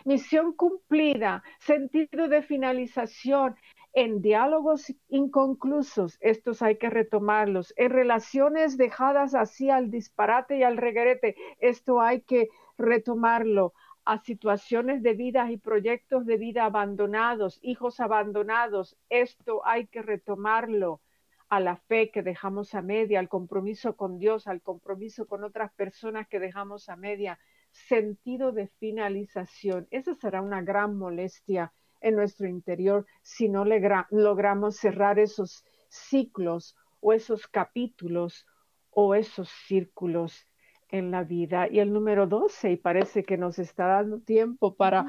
Misión 0.08 0.54
cumplida, 0.54 1.44
sentido 1.60 2.30
de 2.30 2.42
finalización, 2.42 3.58
en 3.92 4.22
diálogos 4.22 4.94
inconclusos, 5.10 6.18
estos 6.22 6.62
hay 6.62 6.78
que 6.78 6.90
retomarlos, 6.90 7.74
en 7.76 7.90
relaciones 7.90 8.78
dejadas 8.78 9.36
así 9.36 9.70
al 9.70 9.92
disparate 9.92 10.60
y 10.60 10.64
al 10.64 10.78
regrete, 10.78 11.36
esto 11.60 12.00
hay 12.00 12.22
que 12.22 12.48
retomarlo, 12.78 13.74
a 14.06 14.20
situaciones 14.20 15.04
de 15.04 15.14
vida 15.14 15.52
y 15.52 15.58
proyectos 15.58 16.26
de 16.26 16.38
vida 16.38 16.64
abandonados, 16.64 17.60
hijos 17.62 18.00
abandonados, 18.00 18.96
esto 19.10 19.66
hay 19.66 19.88
que 19.88 20.02
retomarlo. 20.02 21.02
A 21.50 21.60
la 21.60 21.76
fe 21.76 22.12
que 22.12 22.24
dejamos 22.24 22.76
a 22.76 22.82
media, 22.82 23.20
al 23.20 23.28
compromiso 23.28 23.98
con 23.98 24.20
Dios, 24.20 24.48
al 24.48 24.62
compromiso 24.62 25.28
con 25.28 25.44
otras 25.44 25.74
personas 25.74 26.28
que 26.30 26.40
dejamos 26.40 26.88
a 26.88 26.96
media, 26.96 27.40
sentido 27.72 28.52
de 28.52 28.68
finalización. 28.80 29.88
Esa 29.92 30.14
será 30.16 30.42
una 30.42 30.62
gran 30.62 30.98
molestia 30.98 31.74
en 32.02 32.16
nuestro 32.16 32.48
interior 32.48 33.06
si 33.22 33.50
no 33.50 33.66
logramos 33.66 34.78
cerrar 34.78 35.20
esos 35.20 35.66
ciclos 35.90 36.76
o 37.00 37.14
esos 37.14 37.48
capítulos 37.48 38.46
o 38.92 39.16
esos 39.16 39.50
círculos 39.68 40.46
en 40.90 41.12
la 41.12 41.24
vida. 41.24 41.68
Y 41.70 41.80
el 41.80 41.94
número 41.94 42.28
12, 42.28 42.72
y 42.72 42.78
parece 42.78 43.24
que 43.24 43.38
nos 43.38 43.60
está 43.60 43.88
dando 43.88 44.20
tiempo 44.20 44.76
para 44.76 45.06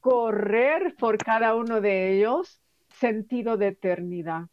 correr 0.00 0.94
por 0.98 1.18
cada 1.18 1.54
uno 1.54 1.80
de 1.80 2.14
ellos, 2.14 2.60
sentido 2.88 3.56
de 3.56 3.68
eternidad. 3.68 4.46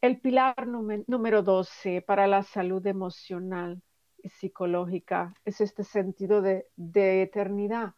El 0.00 0.20
pilar 0.20 0.66
número 0.66 1.42
12 1.42 2.02
para 2.02 2.26
la 2.26 2.42
salud 2.42 2.86
emocional 2.86 3.82
psicológica 4.24 5.34
es 5.44 5.60
este 5.60 5.84
sentido 5.84 6.42
de, 6.42 6.66
de 6.76 7.22
eternidad 7.22 7.94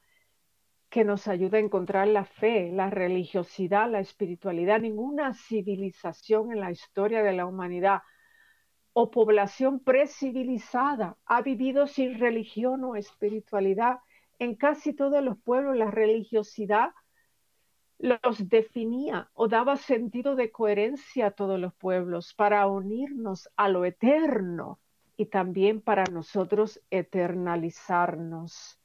que 0.89 1.05
nos 1.05 1.29
ayuda 1.29 1.59
a 1.59 1.61
encontrar 1.61 2.09
la 2.09 2.25
fe, 2.25 2.71
la 2.73 2.91
religiosidad, 2.91 3.91
la 3.91 4.01
espiritualidad. 4.01 4.81
Ninguna 4.81 5.35
civilización 5.35 6.53
en 6.53 6.61
la 6.61 6.71
historia 6.71 7.23
de 7.23 7.33
la 7.33 7.47
humanidad 7.47 8.01
o 8.95 9.11
población 9.11 9.81
precivilizada 9.81 11.17
ha 11.27 11.43
vivido 11.43 11.87
sin 11.87 12.19
religión 12.19 12.85
o 12.85 12.97
espiritualidad. 12.97 13.99
En 14.39 14.57
casi 14.57 14.95
todos 14.95 15.23
los 15.23 15.39
pueblos 15.39 15.77
la 15.77 15.91
religiosidad 15.91 16.91
los 17.99 18.49
definía 18.49 19.29
o 19.35 19.49
daba 19.49 19.77
sentido 19.77 20.37
de 20.37 20.53
coherencia 20.53 21.27
a 21.27 21.31
todos 21.33 21.59
los 21.59 21.75
pueblos 21.75 22.33
para 22.33 22.67
unirnos 22.67 23.51
a 23.57 23.69
lo 23.69 23.85
eterno 23.85 24.79
y 25.19 25.27
también 25.27 25.83
para 25.83 26.05
nosotros 26.05 26.81
eternalizarnos 26.91 28.79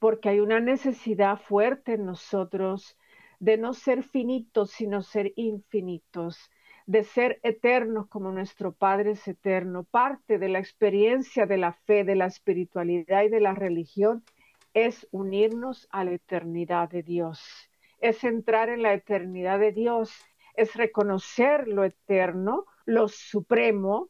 porque 0.00 0.30
hay 0.30 0.40
una 0.40 0.58
necesidad 0.60 1.38
fuerte 1.38 1.92
en 1.92 2.06
nosotros 2.06 2.96
de 3.38 3.58
no 3.58 3.74
ser 3.74 4.02
finitos, 4.02 4.70
sino 4.70 5.02
ser 5.02 5.32
infinitos, 5.36 6.50
de 6.86 7.04
ser 7.04 7.38
eternos 7.42 8.08
como 8.08 8.32
nuestro 8.32 8.72
Padre 8.72 9.12
es 9.12 9.28
eterno. 9.28 9.84
Parte 9.84 10.38
de 10.38 10.48
la 10.48 10.58
experiencia 10.58 11.46
de 11.46 11.58
la 11.58 11.74
fe, 11.74 12.02
de 12.04 12.16
la 12.16 12.26
espiritualidad 12.26 13.22
y 13.24 13.28
de 13.28 13.40
la 13.40 13.54
religión 13.54 14.24
es 14.72 15.06
unirnos 15.10 15.86
a 15.90 16.04
la 16.04 16.12
eternidad 16.12 16.88
de 16.88 17.02
Dios, 17.02 17.70
es 18.00 18.24
entrar 18.24 18.70
en 18.70 18.82
la 18.82 18.94
eternidad 18.94 19.58
de 19.58 19.72
Dios, 19.72 20.12
es 20.54 20.74
reconocer 20.76 21.68
lo 21.68 21.84
eterno, 21.84 22.64
lo 22.86 23.08
supremo, 23.08 24.08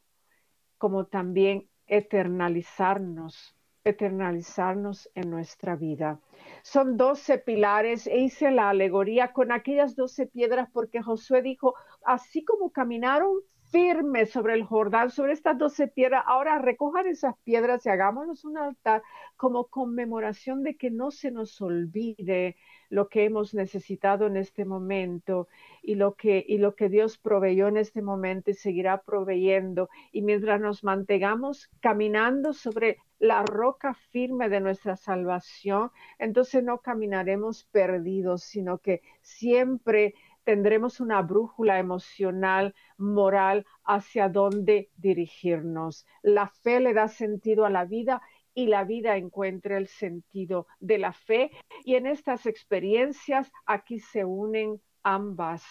como 0.81 1.05
también 1.05 1.69
eternalizarnos 1.85 3.55
eternalizarnos 3.83 5.09
en 5.15 5.29
nuestra 5.31 5.75
vida. 5.75 6.19
Son 6.63 6.97
doce 6.97 7.39
pilares 7.39 8.05
e 8.07 8.19
hice 8.19 8.51
la 8.51 8.69
alegoría 8.69 9.33
con 9.33 9.51
aquellas 9.51 9.95
doce 9.95 10.27
piedras 10.27 10.69
porque 10.71 11.01
Josué 11.01 11.41
dijo, 11.41 11.73
así 12.05 12.43
como 12.45 12.71
caminaron 12.71 13.31
firmes 13.71 14.31
sobre 14.31 14.53
el 14.53 14.63
Jordán, 14.63 15.09
sobre 15.09 15.33
estas 15.33 15.57
doce 15.57 15.87
piedras, 15.87 16.23
ahora 16.27 16.59
recojan 16.59 17.07
esas 17.07 17.35
piedras 17.43 17.85
y 17.85 17.89
hagámonos 17.89 18.43
un 18.43 18.57
altar 18.57 19.01
como 19.37 19.67
conmemoración 19.67 20.61
de 20.63 20.75
que 20.75 20.91
no 20.91 21.09
se 21.09 21.31
nos 21.31 21.59
olvide 21.61 22.57
lo 22.89 23.07
que 23.07 23.23
hemos 23.23 23.53
necesitado 23.53 24.27
en 24.27 24.35
este 24.35 24.65
momento 24.65 25.47
y 25.81 25.95
lo 25.95 26.15
que, 26.15 26.43
y 26.45 26.57
lo 26.57 26.75
que 26.75 26.89
Dios 26.89 27.17
proveyó 27.17 27.69
en 27.69 27.77
este 27.77 28.01
momento 28.01 28.51
y 28.51 28.53
seguirá 28.53 29.01
proveyendo. 29.01 29.89
Y 30.11 30.21
mientras 30.21 30.59
nos 30.59 30.83
mantengamos 30.83 31.69
caminando 31.79 32.51
sobre 32.51 32.97
la 33.17 33.43
roca 33.43 33.93
firme 33.93 34.49
de 34.49 34.59
nuestra 34.59 34.97
salvación, 34.97 35.91
entonces 36.19 36.63
no 36.63 36.79
caminaremos 36.79 37.63
perdidos, 37.71 38.43
sino 38.43 38.79
que 38.79 39.01
siempre 39.21 40.13
tendremos 40.43 40.99
una 40.99 41.21
brújula 41.21 41.79
emocional, 41.79 42.73
moral, 42.97 43.65
hacia 43.83 44.29
dónde 44.29 44.89
dirigirnos. 44.97 46.05
La 46.21 46.47
fe 46.47 46.79
le 46.79 46.93
da 46.93 47.07
sentido 47.07 47.65
a 47.65 47.69
la 47.69 47.85
vida 47.85 48.21
y 48.53 48.67
la 48.67 48.83
vida 48.83 49.17
encuentre 49.17 49.77
el 49.77 49.87
sentido 49.87 50.67
de 50.79 50.97
la 50.97 51.13
fe. 51.13 51.51
Y 51.85 51.95
en 51.95 52.07
estas 52.07 52.45
experiencias 52.45 53.51
aquí 53.65 53.99
se 53.99 54.25
unen 54.25 54.81
ambas, 55.03 55.63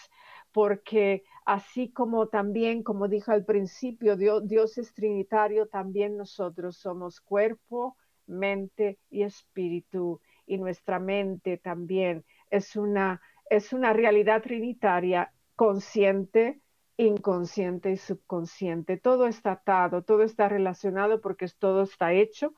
porque 0.51 1.23
así 1.45 1.91
como 1.91 2.27
también, 2.27 2.83
como 2.83 3.07
dije 3.07 3.31
al 3.31 3.45
principio, 3.45 4.15
Dios, 4.15 4.47
Dios 4.47 4.77
es 4.77 4.93
trinitario, 4.93 5.67
también 5.67 6.17
nosotros 6.17 6.77
somos 6.77 7.21
cuerpo, 7.21 7.95
mente 8.27 8.99
y 9.09 9.23
espíritu. 9.23 10.19
Y 10.45 10.57
nuestra 10.57 10.99
mente 10.99 11.57
también 11.57 12.25
es 12.49 12.75
una, 12.75 13.21
es 13.51 13.73
una 13.73 13.91
realidad 13.91 14.41
trinitaria 14.41 15.33
consciente, 15.57 16.61
inconsciente 16.95 17.91
y 17.91 17.97
subconsciente. 17.97 18.95
Todo 18.95 19.27
está 19.27 19.51
atado, 19.51 20.03
todo 20.03 20.23
está 20.23 20.47
relacionado 20.47 21.19
porque 21.19 21.47
todo 21.59 21.83
está 21.83 22.13
hecho 22.13 22.53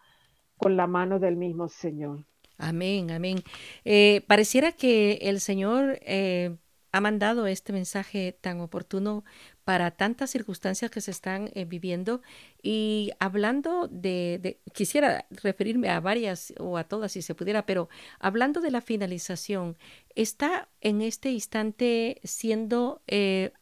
con 0.56 0.78
la 0.78 0.86
mano 0.86 1.20
del 1.20 1.36
mismo 1.36 1.68
Señor. 1.68 2.26
Amén, 2.60 3.10
amén. 3.10 3.44
Eh, 3.86 4.24
pareciera 4.28 4.72
que 4.72 5.14
el 5.24 5.40
Señor 5.40 5.98
eh, 6.02 6.58
ha 6.92 7.02
mandado 7.02 7.48
este 7.48 7.74
mensaje 7.74 8.38
tan 8.40 8.62
oportuno 8.62 9.24
para 9.64 9.92
tantas 9.92 10.30
circunstancias 10.30 10.92
que 10.92 11.02
se 11.02 11.12
están 11.12 11.50
eh, 11.54 11.66
viviendo. 11.66 12.22
Y 12.62 13.12
hablando 13.20 13.88
de, 13.88 14.60
quisiera 14.74 15.26
referirme 15.30 15.90
a 15.90 16.00
varias 16.00 16.54
o 16.60 16.78
a 16.78 16.84
todas 16.84 17.12
si 17.12 17.22
se 17.22 17.36
pudiera, 17.36 17.66
pero 17.66 17.90
hablando 18.20 18.62
de 18.62 18.72
la 18.72 18.82
finalización, 18.82 19.78
¿está 20.16 20.70
en 20.82 21.02
este 21.02 21.32
instante 21.32 22.20
siendo 22.24 23.02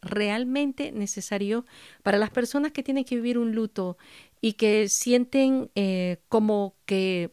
realmente 0.01 0.91
necesario 0.91 1.65
para 2.03 2.17
las 2.17 2.29
personas 2.29 2.71
que 2.71 2.83
tienen 2.83 3.05
que 3.05 3.15
vivir 3.15 3.37
un 3.37 3.53
luto 3.53 3.97
y 4.41 4.53
que 4.53 4.89
sienten 4.89 5.69
eh, 5.75 6.17
como 6.27 6.75
que 6.85 7.31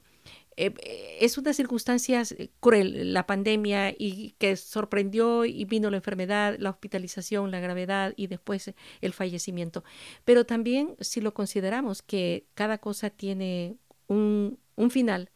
eh, 0.60 1.18
es 1.20 1.38
una 1.38 1.52
circunstancia 1.52 2.22
cruel 2.58 3.12
la 3.12 3.26
pandemia 3.26 3.94
y 3.96 4.34
que 4.38 4.56
sorprendió 4.56 5.44
y 5.44 5.64
vino 5.64 5.88
la 5.88 5.98
enfermedad, 5.98 6.56
la 6.58 6.70
hospitalización, 6.70 7.52
la 7.52 7.60
gravedad 7.60 8.12
y 8.16 8.26
después 8.26 8.74
el 9.00 9.12
fallecimiento. 9.12 9.84
Pero 10.24 10.44
también 10.44 10.96
si 10.98 11.20
lo 11.20 11.32
consideramos 11.32 12.02
que 12.02 12.46
cada 12.54 12.78
cosa 12.78 13.08
tiene 13.08 13.76
un, 14.08 14.58
un 14.74 14.90
final 14.90 15.30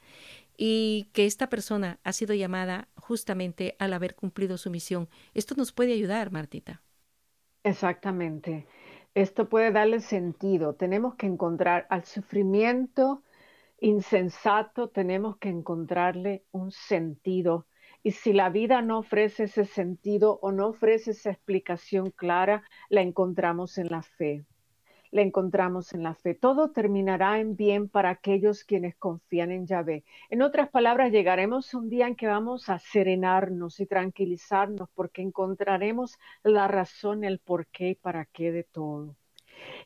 y 0.56 1.08
que 1.12 1.26
esta 1.26 1.48
persona 1.48 2.00
ha 2.02 2.12
sido 2.12 2.35
llamada 2.35 2.88
justamente 2.96 3.76
al 3.78 3.92
haber 3.92 4.16
cumplido 4.16 4.58
su 4.58 4.70
misión, 4.70 5.08
esto 5.35 5.54
nos 5.56 5.70
puede 5.70 5.92
ayudar, 5.92 6.32
Martita. 6.32 6.82
Exactamente. 7.62 8.66
Esto 9.14 9.48
puede 9.48 9.70
darle 9.70 10.00
sentido. 10.00 10.74
Tenemos 10.74 11.14
que 11.14 11.26
encontrar 11.26 11.87
al 11.90 12.04
sufrimiento 12.04 13.22
insensato, 13.83 14.88
tenemos 14.88 15.37
que 15.38 15.49
encontrarle 15.49 16.45
un 16.53 16.71
sentido. 16.71 17.66
Y 18.03 18.12
si 18.12 18.33
la 18.33 18.49
vida 18.49 18.81
no 18.81 18.99
ofrece 19.01 19.45
ese 19.45 19.64
sentido 19.64 20.38
o 20.42 20.53
no 20.53 20.68
ofrece 20.68 21.11
esa 21.11 21.31
explicación 21.31 22.11
clara, 22.11 22.64
la 22.88 23.03
encontramos 23.03 23.79
en 23.79 23.88
la 23.88 24.03
fe 24.03 24.45
le 25.12 25.23
encontramos 25.23 25.92
en 25.92 26.03
la 26.03 26.14
fe. 26.14 26.35
Todo 26.35 26.73
terminará 26.73 27.38
en 27.38 27.55
bien 27.55 27.88
para 27.88 28.11
aquellos 28.11 28.64
quienes 28.64 28.97
confían 28.97 29.53
en 29.53 29.66
Yahvé. 29.66 30.05
En 30.31 30.42
otras 30.42 30.71
palabras, 30.71 31.12
llegaremos 31.12 31.75
un 31.75 31.90
día 31.90 32.09
en 32.09 32.16
que 32.16 32.27
vamos 32.27 32.71
a 32.71 32.79
serenarnos 32.79 33.79
y 33.79 33.87
tranquilizarnos 33.87 34.88
porque 34.95 35.21
encontraremos 35.23 36.18
la 36.42 36.66
razón, 36.66 37.25
el 37.25 37.38
por 37.38 37.66
qué 37.66 37.90
y 37.90 37.95
para 37.95 38.25
qué 38.25 38.53
de 38.53 38.64
todo. 38.64 39.16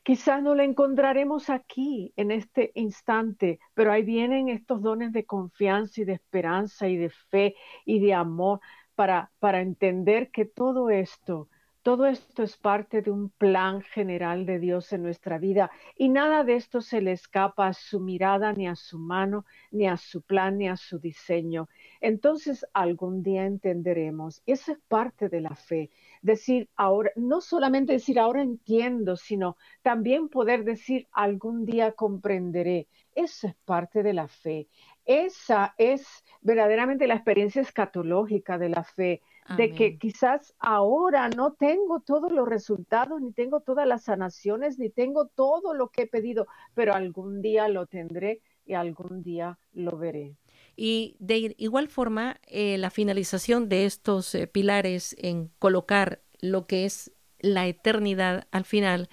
Quizás 0.03 0.43
no 0.43 0.55
la 0.55 0.65
encontraremos 0.65 1.51
aquí, 1.51 2.13
en 2.17 2.31
este 2.31 2.73
instante, 2.75 3.59
pero 3.75 3.93
ahí 3.93 4.03
vienen 4.03 4.49
estos 4.49 4.83
dones 4.83 5.13
de 5.13 5.25
confianza 5.25 6.01
y 6.01 6.05
de 6.05 6.15
esperanza 6.15 6.89
y 6.89 6.97
de 6.97 7.11
fe 7.11 7.55
y 7.85 7.99
de 8.01 8.15
amor 8.15 8.61
para, 8.95 9.31
para 9.39 9.61
entender 9.61 10.31
que 10.31 10.45
todo 10.45 10.91
esto 10.91 11.49
todo 11.87 12.07
esto 12.07 12.43
es 12.43 12.57
parte 12.57 13.01
de 13.01 13.13
un 13.13 13.29
plan 13.29 13.81
general 13.81 14.45
de 14.45 14.59
Dios 14.59 14.93
en 14.93 15.05
nuestra 15.05 15.39
vida 15.39 15.71
y 15.97 16.09
nada 16.09 16.43
de 16.43 16.57
esto 16.57 16.81
se 16.81 17.01
le 17.01 17.13
escapa 17.13 17.69
a 17.69 17.75
su 17.75 18.01
mirada, 18.01 18.53
ni 18.53 18.67
a 18.67 18.75
su 18.75 18.99
mano, 18.99 19.45
ni 19.71 19.87
a 19.87 19.97
su 19.97 20.23
plan, 20.23 20.59
ni 20.59 20.67
a 20.67 20.77
su 20.77 20.99
diseño. 20.99 21.69
Entonces 22.01 22.67
algún 22.73 23.23
día 23.23 23.47
entenderemos. 23.47 24.43
Eso 24.47 24.73
es 24.73 24.79
parte 24.89 25.29
de 25.29 25.41
la 25.41 25.55
fe. 25.55 25.91
Decir 26.23 26.69
ahora, 26.75 27.13
no 27.15 27.41
solamente 27.41 27.93
decir 27.93 28.19
ahora 28.19 28.43
entiendo, 28.43 29.15
sino 29.15 29.57
también 29.83 30.29
poder 30.29 30.65
decir 30.65 31.07
algún 31.13 31.65
día 31.65 31.93
comprenderé. 31.93 32.89
Eso 33.15 33.47
es 33.47 33.55
parte 33.65 34.03
de 34.03 34.13
la 34.13 34.27
fe. 34.27 34.67
Esa 35.05 35.77
es 35.79 36.05
verdaderamente 36.41 37.07
la 37.07 37.15
experiencia 37.15 37.63
escatológica 37.63 38.59
de 38.59 38.71
la 38.71 38.83
fe 38.83 39.23
de 39.57 39.73
que 39.73 39.99
quizás 39.99 40.55
ahora 40.59 41.29
no 41.29 41.53
tengo 41.53 42.01
todos 42.01 42.33
los 42.33 42.49
resultados, 42.49 43.21
ni 43.21 43.33
tengo 43.33 43.61
todas 43.61 43.87
las 43.87 44.05
sanaciones, 44.05 44.79
ni 44.79 44.91
tengo 44.91 45.27
todo 45.29 45.75
lo 45.75 45.89
que 45.89 46.03
he 46.03 46.07
pedido, 46.07 46.47
pero 46.75 46.95
algún 46.95 47.43
día 47.43 47.69
lo 47.69 47.87
tendré 47.87 48.41
y 48.65 48.75
algún 48.75 49.23
día 49.23 49.59
lo 49.73 49.97
veré. 49.97 50.37
Y 50.77 51.17
de 51.19 51.55
igual 51.59 51.89
forma, 51.89 52.39
eh, 52.47 52.77
la 52.79 52.91
finalización 52.91 53.69
de 53.69 53.87
estos 53.87 54.35
eh, 54.35 54.47
pilares 54.47 55.17
en 55.19 55.51
colocar 55.59 56.21
lo 56.41 56.67
que 56.67 56.85
es 56.85 57.13
la 57.39 57.67
eternidad 57.67 58.47
al 58.51 58.65
final, 58.65 59.09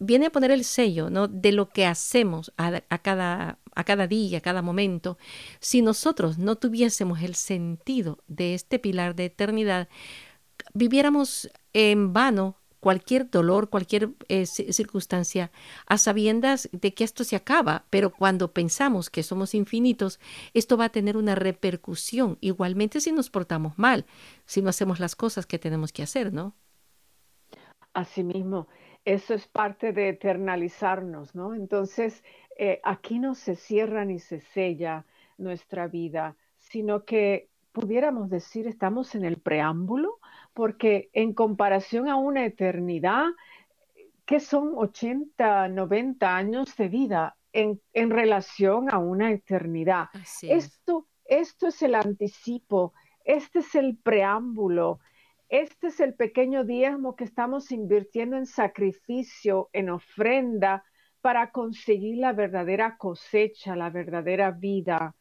viene 0.00 0.26
a 0.26 0.30
poner 0.30 0.50
el 0.50 0.64
sello 0.64 1.10
¿no? 1.10 1.28
de 1.28 1.52
lo 1.52 1.68
que 1.68 1.86
hacemos 1.86 2.52
a, 2.56 2.80
cada, 2.98 3.58
a 3.74 3.84
cada 3.84 4.06
día, 4.06 4.38
a 4.38 4.40
cada 4.40 4.62
momento. 4.62 5.18
Si 5.60 5.82
nosotros 5.82 6.38
no 6.38 6.56
tuviésemos 6.56 7.22
el 7.22 7.34
sentido 7.34 8.18
de 8.28 8.54
este 8.54 8.78
pilar 8.78 9.14
de 9.14 9.26
eternidad, 9.26 9.88
viviéramos 10.74 11.50
en 11.72 12.12
vano 12.12 12.56
cualquier 12.80 13.30
dolor, 13.30 13.70
cualquier 13.70 14.10
eh, 14.28 14.46
circunstancia, 14.46 15.50
a 15.86 15.98
sabiendas 15.98 16.68
de 16.72 16.94
que 16.94 17.04
esto 17.04 17.24
se 17.24 17.36
acaba, 17.36 17.84
pero 17.90 18.12
cuando 18.12 18.52
pensamos 18.52 19.10
que 19.10 19.22
somos 19.22 19.54
infinitos, 19.54 20.20
esto 20.54 20.76
va 20.76 20.86
a 20.86 20.90
tener 20.90 21.16
una 21.16 21.34
repercusión, 21.34 22.38
igualmente 22.40 23.00
si 23.00 23.12
nos 23.12 23.30
portamos 23.30 23.78
mal, 23.78 24.06
si 24.46 24.62
no 24.62 24.70
hacemos 24.70 25.00
las 25.00 25.16
cosas 25.16 25.46
que 25.46 25.58
tenemos 25.58 25.92
que 25.92 26.02
hacer, 26.02 26.32
¿no? 26.32 26.54
Asimismo, 27.94 28.68
eso 29.04 29.34
es 29.34 29.46
parte 29.48 29.92
de 29.92 30.10
eternalizarnos, 30.10 31.34
¿no? 31.34 31.54
Entonces, 31.54 32.22
eh, 32.56 32.80
aquí 32.82 33.18
no 33.18 33.34
se 33.34 33.56
cierra 33.56 34.04
ni 34.04 34.18
se 34.18 34.40
sella 34.40 35.06
nuestra 35.38 35.86
vida, 35.86 36.36
sino 36.56 37.04
que 37.04 37.48
pudiéramos 37.72 38.28
decir 38.28 38.66
estamos 38.66 39.14
en 39.14 39.24
el 39.24 39.38
preámbulo, 39.38 40.18
porque 40.52 41.10
en 41.12 41.32
comparación 41.32 42.08
a 42.08 42.16
una 42.16 42.44
eternidad, 42.44 43.26
que 44.26 44.40
son 44.40 44.72
80, 44.76 45.68
90 45.68 46.36
años 46.36 46.76
de 46.76 46.88
vida 46.88 47.36
en, 47.52 47.80
en 47.92 48.10
relación 48.10 48.90
a 48.90 48.98
una 48.98 49.30
eternidad. 49.30 50.08
Esto, 50.42 51.06
esto 51.24 51.68
es 51.68 51.80
el 51.82 51.94
anticipo, 51.94 52.92
este 53.24 53.60
es 53.60 53.74
el 53.74 53.96
preámbulo, 53.96 55.00
este 55.48 55.86
es 55.86 56.00
el 56.00 56.14
pequeño 56.14 56.64
diezmo 56.64 57.16
que 57.16 57.24
estamos 57.24 57.72
invirtiendo 57.72 58.36
en 58.36 58.44
sacrificio, 58.46 59.70
en 59.72 59.88
ofrenda, 59.88 60.84
para 61.22 61.50
conseguir 61.50 62.18
la 62.18 62.32
verdadera 62.32 62.96
cosecha, 62.98 63.74
la 63.74 63.90
verdadera 63.90 64.50
vida. 64.50 65.14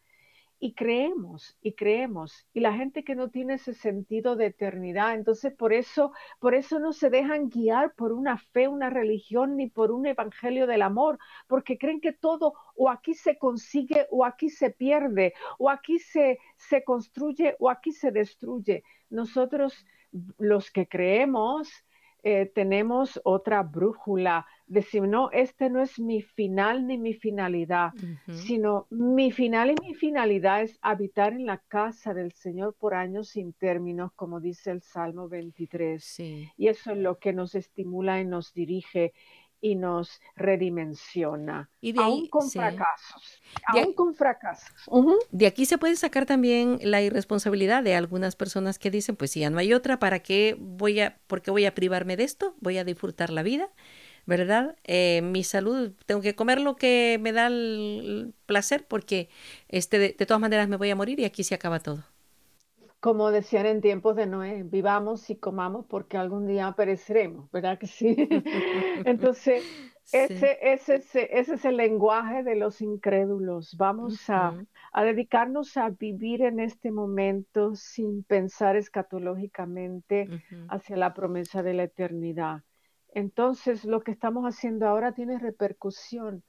Y 0.59 0.73
creemos, 0.73 1.55
y 1.61 1.75
creemos. 1.75 2.47
Y 2.51 2.61
la 2.61 2.73
gente 2.73 3.03
que 3.03 3.15
no 3.15 3.29
tiene 3.29 3.53
ese 3.53 3.73
sentido 3.73 4.35
de 4.35 4.47
eternidad, 4.47 5.13
entonces 5.13 5.53
por 5.53 5.71
eso, 5.71 6.11
por 6.39 6.55
eso 6.55 6.79
no 6.79 6.93
se 6.93 7.09
dejan 7.09 7.47
guiar 7.47 7.93
por 7.93 8.11
una 8.11 8.37
fe, 8.37 8.67
una 8.67 8.89
religión, 8.89 9.55
ni 9.55 9.69
por 9.69 9.91
un 9.91 10.07
evangelio 10.07 10.65
del 10.67 10.81
amor, 10.81 11.19
porque 11.47 11.77
creen 11.77 12.01
que 12.01 12.11
todo 12.11 12.53
o 12.75 12.89
aquí 12.89 13.13
se 13.13 13.37
consigue 13.37 14.07
o 14.09 14.25
aquí 14.25 14.49
se 14.49 14.71
pierde, 14.71 15.33
o 15.59 15.69
aquí 15.69 15.99
se, 15.99 16.39
se 16.57 16.83
construye 16.83 17.55
o 17.59 17.69
aquí 17.69 17.91
se 17.91 18.11
destruye. 18.11 18.83
Nosotros 19.09 19.85
los 20.37 20.71
que 20.71 20.87
creemos 20.87 21.69
eh, 22.29 22.51
tenemos 22.53 23.21
otra 23.23 23.63
brújula, 23.63 24.45
decir, 24.65 25.03
no, 25.03 25.31
este 25.31 25.69
no 25.69 25.81
es 25.81 25.97
mi 25.97 26.21
final 26.21 26.85
ni 26.85 26.97
mi 26.97 27.13
finalidad, 27.13 27.91
sino 28.25 28.87
mi 28.89 29.31
final 29.31 29.71
y 29.71 29.75
mi 29.81 29.93
finalidad 29.93 30.63
es 30.63 30.77
habitar 30.81 31.31
en 31.31 31.45
la 31.45 31.59
casa 31.69 32.13
del 32.13 32.33
Señor 32.33 32.75
por 32.77 32.95
años 32.95 33.29
sin 33.29 33.53
términos, 33.53 34.11
como 34.13 34.41
dice 34.41 34.71
el 34.71 34.81
Salmo 34.81 35.29
23. 35.29 36.19
Y 36.57 36.67
eso 36.67 36.91
es 36.91 36.97
lo 36.97 37.17
que 37.17 37.31
nos 37.31 37.55
estimula 37.55 38.19
y 38.19 38.25
nos 38.25 38.53
dirige 38.53 39.13
y 39.59 39.75
nos 39.75 40.21
redimensiona, 40.35 41.69
y 41.81 41.93
de 41.93 42.01
aún 42.01 42.27
con 42.27 42.49
fracasos, 42.49 43.41
aún 43.67 43.93
con 43.93 44.13
fracasos. 44.13 44.71
De 45.31 45.47
aquí 45.47 45.65
se 45.65 45.77
puede 45.77 45.95
sacar 45.95 46.25
también 46.25 46.79
la 46.81 47.01
irresponsabilidad 47.01 47.83
de 47.83 47.95
algunas 47.95 48.35
personas 48.35 48.77
que 48.77 48.91
dicen, 48.91 49.15
pues 49.15 49.31
si 49.31 49.39
ya 49.41 49.49
no 49.49 49.57
hay 49.57 49.73
otra, 49.73 49.99
¿para 49.99 50.19
qué 50.19 50.55
voy 50.59 50.99
a, 50.99 51.17
por 51.27 51.41
qué 51.41 51.51
voy 51.51 51.65
a 51.65 51.73
privarme 51.73 52.17
de 52.17 52.23
esto? 52.23 52.55
Voy 52.59 52.77
a 52.77 52.83
disfrutar 52.83 53.31
la 53.31 53.43
vida, 53.43 53.69
¿verdad? 54.25 54.75
Eh, 54.83 55.21
mi 55.23 55.43
salud, 55.43 55.93
tengo 56.05 56.21
que 56.21 56.35
comer 56.35 56.61
lo 56.61 56.75
que 56.75 57.17
me 57.19 57.31
da 57.31 57.47
el 57.47 58.33
placer 58.45 58.85
porque 58.87 59.29
este, 59.69 59.97
de, 59.97 60.13
todas 60.13 60.41
maneras 60.41 60.67
me 60.67 60.77
voy 60.77 60.91
a 60.91 60.95
morir 60.95 61.19
y 61.19 61.25
aquí 61.25 61.43
se 61.43 61.55
acaba 61.55 61.79
todo. 61.79 62.03
Como 62.99 63.31
decían 63.31 63.65
en 63.67 63.81
tiempos 63.81 64.15
de 64.15 64.25
Noé, 64.25 64.63
vivamos 64.63 65.29
y 65.29 65.35
comamos 65.35 65.85
porque 65.87 66.17
algún 66.17 66.47
día 66.47 66.73
pereceremos, 66.75 67.49
¿verdad 67.51 67.77
que 67.77 67.87
sí? 67.87 68.15
Entonces, 69.05 69.63
ese, 70.11 70.57
ese, 70.61 70.95
ese, 70.95 71.39
es 71.39 71.65
el 71.65 71.77
lenguaje 71.77 72.43
de 72.43 72.55
los 72.55 72.81
incrédulos. 72.81 73.75
Vamos 73.77 74.29
a, 74.29 74.55
a 74.93 75.03
dedicarnos 75.03 75.77
a 75.77 75.89
vivir 75.89 76.41
en 76.41 76.59
este 76.59 76.91
momento 76.91 77.75
sin 77.75 78.23
pensar 78.23 78.75
escatológicamente 78.75 80.27
hacia 80.67 80.97
la 80.97 81.13
promesa 81.13 81.61
de 81.61 81.73
la 81.73 81.83
eternidad. 81.83 82.63
Entonces, 83.09 83.85
lo 83.85 84.01
que 84.01 84.11
estamos 84.11 84.45
haciendo 84.45 84.87
ahora 84.87 85.11
tiene 85.11 85.39
repercusión 85.39 86.43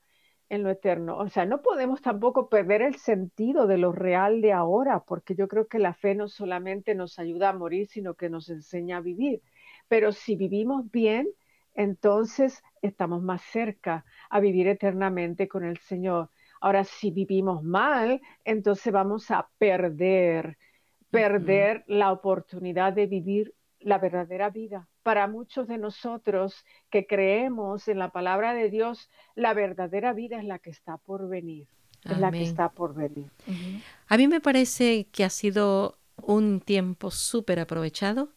en 0.49 0.63
lo 0.63 0.71
eterno. 0.71 1.19
O 1.19 1.29
sea, 1.29 1.45
no 1.45 1.63
podemos 1.63 2.01
tampoco 2.01 2.49
perder 2.49 2.83
el 2.83 2.97
sentido 2.97 3.67
de 3.67 3.79
lo 3.79 3.93
real 3.93 4.41
de 4.41 4.53
ahora, 4.53 5.01
porque 5.01 5.35
yo 5.35 5.49
creo 5.49 5.69
que 5.69 5.79
la 5.79 5.95
fe 5.95 6.15
no 6.15 6.29
solamente 6.29 6.95
nos 6.95 7.19
ayuda 7.19 7.51
a 7.51 7.53
morir, 7.53 7.87
sino 7.89 8.15
que 8.15 8.31
nos 8.31 8.49
enseña 8.49 8.99
a 8.99 9.01
vivir. 9.01 9.43
Pero 9.89 10.13
si 10.13 10.37
vivimos 10.37 10.91
bien, 10.91 11.29
entonces 11.75 12.63
estamos 12.83 13.23
más 13.23 13.43
cerca 13.43 14.05
a 14.31 14.41
vivir 14.41 14.69
eternamente 14.69 15.49
con 15.49 15.65
el 15.65 15.79
Señor. 15.79 16.31
Ahora, 16.61 16.85
si 16.85 17.11
vivimos 17.11 17.63
mal, 17.63 18.21
entonces 18.45 18.93
vamos 18.93 19.31
a 19.31 19.49
perder, 19.59 20.59
perder 21.11 21.85
la 21.87 22.11
oportunidad 22.13 22.93
de 22.93 23.07
vivir 23.07 23.55
la 23.81 23.99
verdadera 23.99 24.51
vida. 24.51 24.89
Para 25.09 25.27
muchos 25.27 25.67
de 25.69 25.79
nosotros 25.79 26.67
que 26.91 27.07
creemos 27.07 27.89
en 27.89 27.99
la 27.99 28.11
palabra 28.11 28.53
de 28.53 28.69
Dios, 28.69 29.09
la 29.35 29.55
verdadera 29.55 30.13
vida 30.13 30.39
es 30.39 30.45
la 30.45 30.59
que 30.59 30.69
está 30.69 30.99
por 30.99 31.31
venir. 31.31 31.67
Es 32.05 32.19
la 32.19 32.31
que 32.31 32.43
está 32.43 32.73
por 32.73 32.93
venir. 32.93 33.31
A 34.07 34.19
mí 34.19 34.29
me 34.29 34.43
parece 34.43 35.07
que 35.11 35.25
ha 35.25 35.31
sido 35.31 35.97
un 36.21 36.61
tiempo 36.61 37.11
súper 37.11 37.59
aprovechado, 37.59 38.35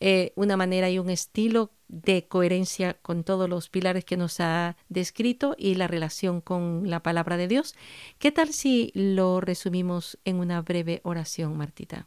eh, 0.00 0.32
una 0.36 0.56
manera 0.56 0.88
y 0.88 0.98
un 0.98 1.10
estilo 1.10 1.72
de 1.88 2.26
coherencia 2.26 2.94
con 3.02 3.22
todos 3.22 3.46
los 3.46 3.68
pilares 3.68 4.06
que 4.06 4.16
nos 4.16 4.40
ha 4.40 4.78
descrito 4.88 5.54
y 5.58 5.74
la 5.74 5.86
relación 5.86 6.40
con 6.40 6.88
la 6.88 7.02
palabra 7.02 7.36
de 7.36 7.46
Dios. 7.46 7.74
¿Qué 8.18 8.32
tal 8.32 8.54
si 8.54 8.90
lo 8.94 9.42
resumimos 9.42 10.18
en 10.24 10.36
una 10.36 10.62
breve 10.62 11.02
oración, 11.04 11.58
Martita? 11.58 12.06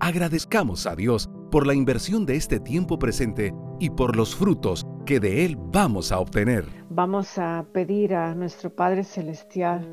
Agradezcamos 0.00 0.86
a 0.86 0.94
Dios 0.96 1.30
por 1.50 1.66
la 1.66 1.74
inversión 1.74 2.24
de 2.26 2.36
este 2.36 2.60
tiempo 2.60 2.98
presente 2.98 3.52
y 3.78 3.90
por 3.90 4.16
los 4.16 4.36
frutos 4.36 4.86
que 5.04 5.18
de 5.18 5.44
Él 5.44 5.56
vamos 5.58 6.12
a 6.12 6.20
obtener. 6.20 6.64
Vamos 6.88 7.38
a 7.38 7.66
pedir 7.72 8.14
a 8.14 8.34
nuestro 8.34 8.70
Padre 8.70 9.04
Celestial 9.04 9.86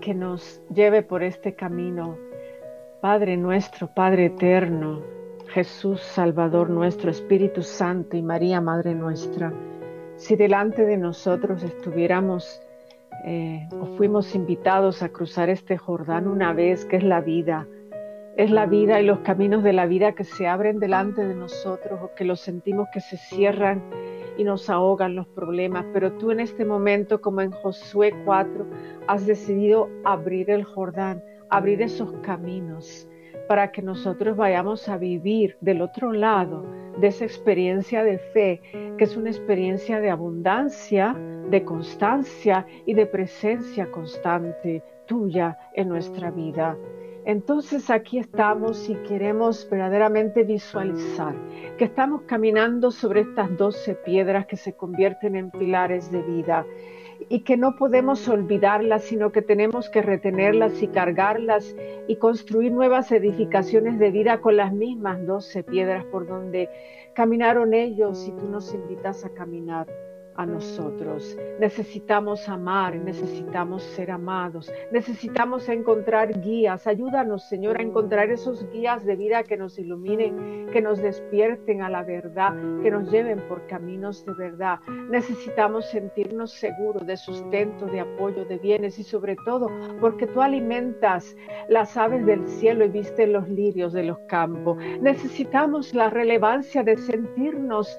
que 0.00 0.14
nos 0.14 0.62
lleve 0.72 1.02
por 1.02 1.22
este 1.22 1.54
camino. 1.54 2.16
Padre 3.00 3.36
nuestro, 3.36 3.92
Padre 3.92 4.26
eterno, 4.26 5.02
Jesús 5.48 6.00
Salvador 6.00 6.70
nuestro, 6.70 7.10
Espíritu 7.10 7.62
Santo 7.62 8.16
y 8.16 8.22
María 8.22 8.60
Madre 8.60 8.94
nuestra, 8.94 9.52
si 10.16 10.36
delante 10.36 10.84
de 10.84 10.96
nosotros 10.96 11.62
estuviéramos 11.62 12.60
eh, 13.24 13.68
o 13.72 13.86
fuimos 13.96 14.34
invitados 14.34 15.02
a 15.02 15.08
cruzar 15.08 15.50
este 15.50 15.76
Jordán 15.76 16.28
una 16.28 16.52
vez, 16.52 16.84
que 16.84 16.96
es 16.96 17.02
la 17.02 17.20
vida, 17.20 17.66
es 18.36 18.50
la 18.50 18.66
vida 18.66 19.00
y 19.00 19.04
los 19.04 19.20
caminos 19.20 19.62
de 19.62 19.72
la 19.72 19.86
vida 19.86 20.12
que 20.12 20.24
se 20.24 20.46
abren 20.46 20.78
delante 20.78 21.26
de 21.26 21.34
nosotros 21.34 22.00
o 22.02 22.14
que 22.14 22.24
los 22.24 22.40
sentimos 22.40 22.88
que 22.92 23.00
se 23.00 23.16
cierran 23.16 23.82
y 24.38 24.44
nos 24.44 24.70
ahogan 24.70 25.14
los 25.14 25.26
problemas. 25.28 25.84
Pero 25.92 26.12
tú 26.12 26.30
en 26.30 26.40
este 26.40 26.64
momento, 26.64 27.20
como 27.20 27.40
en 27.40 27.50
Josué 27.50 28.14
4, 28.24 28.66
has 29.06 29.26
decidido 29.26 29.88
abrir 30.04 30.50
el 30.50 30.64
Jordán, 30.64 31.22
abrir 31.50 31.82
esos 31.82 32.12
caminos 32.22 33.08
para 33.48 33.72
que 33.72 33.82
nosotros 33.82 34.36
vayamos 34.36 34.88
a 34.88 34.96
vivir 34.96 35.56
del 35.60 35.82
otro 35.82 36.12
lado 36.12 36.64
de 36.98 37.08
esa 37.08 37.24
experiencia 37.24 38.04
de 38.04 38.18
fe, 38.18 38.60
que 38.96 39.04
es 39.04 39.16
una 39.16 39.30
experiencia 39.30 40.00
de 40.00 40.10
abundancia, 40.10 41.16
de 41.50 41.64
constancia 41.64 42.64
y 42.86 42.94
de 42.94 43.06
presencia 43.06 43.90
constante 43.90 44.84
tuya 45.06 45.58
en 45.74 45.88
nuestra 45.88 46.30
vida. 46.30 46.76
Entonces 47.24 47.90
aquí 47.90 48.18
estamos 48.18 48.88
y 48.88 48.94
queremos 49.06 49.68
verdaderamente 49.70 50.42
visualizar 50.42 51.34
que 51.76 51.84
estamos 51.84 52.22
caminando 52.22 52.90
sobre 52.90 53.20
estas 53.20 53.54
doce 53.58 53.94
piedras 53.94 54.46
que 54.46 54.56
se 54.56 54.72
convierten 54.72 55.36
en 55.36 55.50
pilares 55.50 56.10
de 56.10 56.22
vida 56.22 56.66
y 57.28 57.40
que 57.40 57.58
no 57.58 57.76
podemos 57.76 58.26
olvidarlas, 58.28 59.04
sino 59.04 59.32
que 59.32 59.42
tenemos 59.42 59.90
que 59.90 60.00
retenerlas 60.00 60.82
y 60.82 60.88
cargarlas 60.88 61.76
y 62.08 62.16
construir 62.16 62.72
nuevas 62.72 63.12
edificaciones 63.12 63.98
de 63.98 64.10
vida 64.10 64.40
con 64.40 64.56
las 64.56 64.72
mismas 64.72 65.24
doce 65.26 65.62
piedras 65.62 66.04
por 66.06 66.26
donde 66.26 66.70
caminaron 67.14 67.74
ellos 67.74 68.26
y 68.26 68.32
tú 68.32 68.48
nos 68.48 68.72
invitas 68.72 69.26
a 69.26 69.30
caminar 69.30 69.86
a 70.40 70.46
nosotros. 70.46 71.36
Necesitamos 71.58 72.48
amar, 72.48 72.96
necesitamos 72.96 73.82
ser 73.82 74.10
amados, 74.10 74.72
necesitamos 74.90 75.68
encontrar 75.68 76.40
guías. 76.40 76.86
Ayúdanos, 76.86 77.48
Señor, 77.48 77.78
a 77.78 77.82
encontrar 77.82 78.30
esos 78.30 78.68
guías 78.70 79.04
de 79.04 79.16
vida 79.16 79.42
que 79.42 79.56
nos 79.56 79.78
iluminen, 79.78 80.68
que 80.72 80.80
nos 80.80 80.98
despierten 81.02 81.82
a 81.82 81.90
la 81.90 82.02
verdad, 82.02 82.54
que 82.82 82.90
nos 82.90 83.10
lleven 83.10 83.40
por 83.48 83.66
caminos 83.66 84.24
de 84.24 84.32
verdad. 84.32 84.80
Necesitamos 85.10 85.84
sentirnos 85.90 86.52
seguros 86.52 87.06
de 87.06 87.16
sustento, 87.16 87.86
de 87.86 88.00
apoyo, 88.00 88.44
de 88.46 88.58
bienes 88.58 88.98
y 88.98 89.04
sobre 89.04 89.36
todo 89.44 89.68
porque 90.00 90.26
tú 90.26 90.40
alimentas 90.40 91.36
las 91.68 91.96
aves 91.96 92.24
del 92.24 92.46
cielo 92.46 92.84
y 92.84 92.88
viste 92.88 93.26
los 93.26 93.48
lirios 93.48 93.92
de 93.92 94.04
los 94.04 94.18
campos. 94.20 94.78
Necesitamos 95.00 95.94
la 95.94 96.08
relevancia 96.08 96.82
de 96.82 96.96
sentirnos 96.96 97.98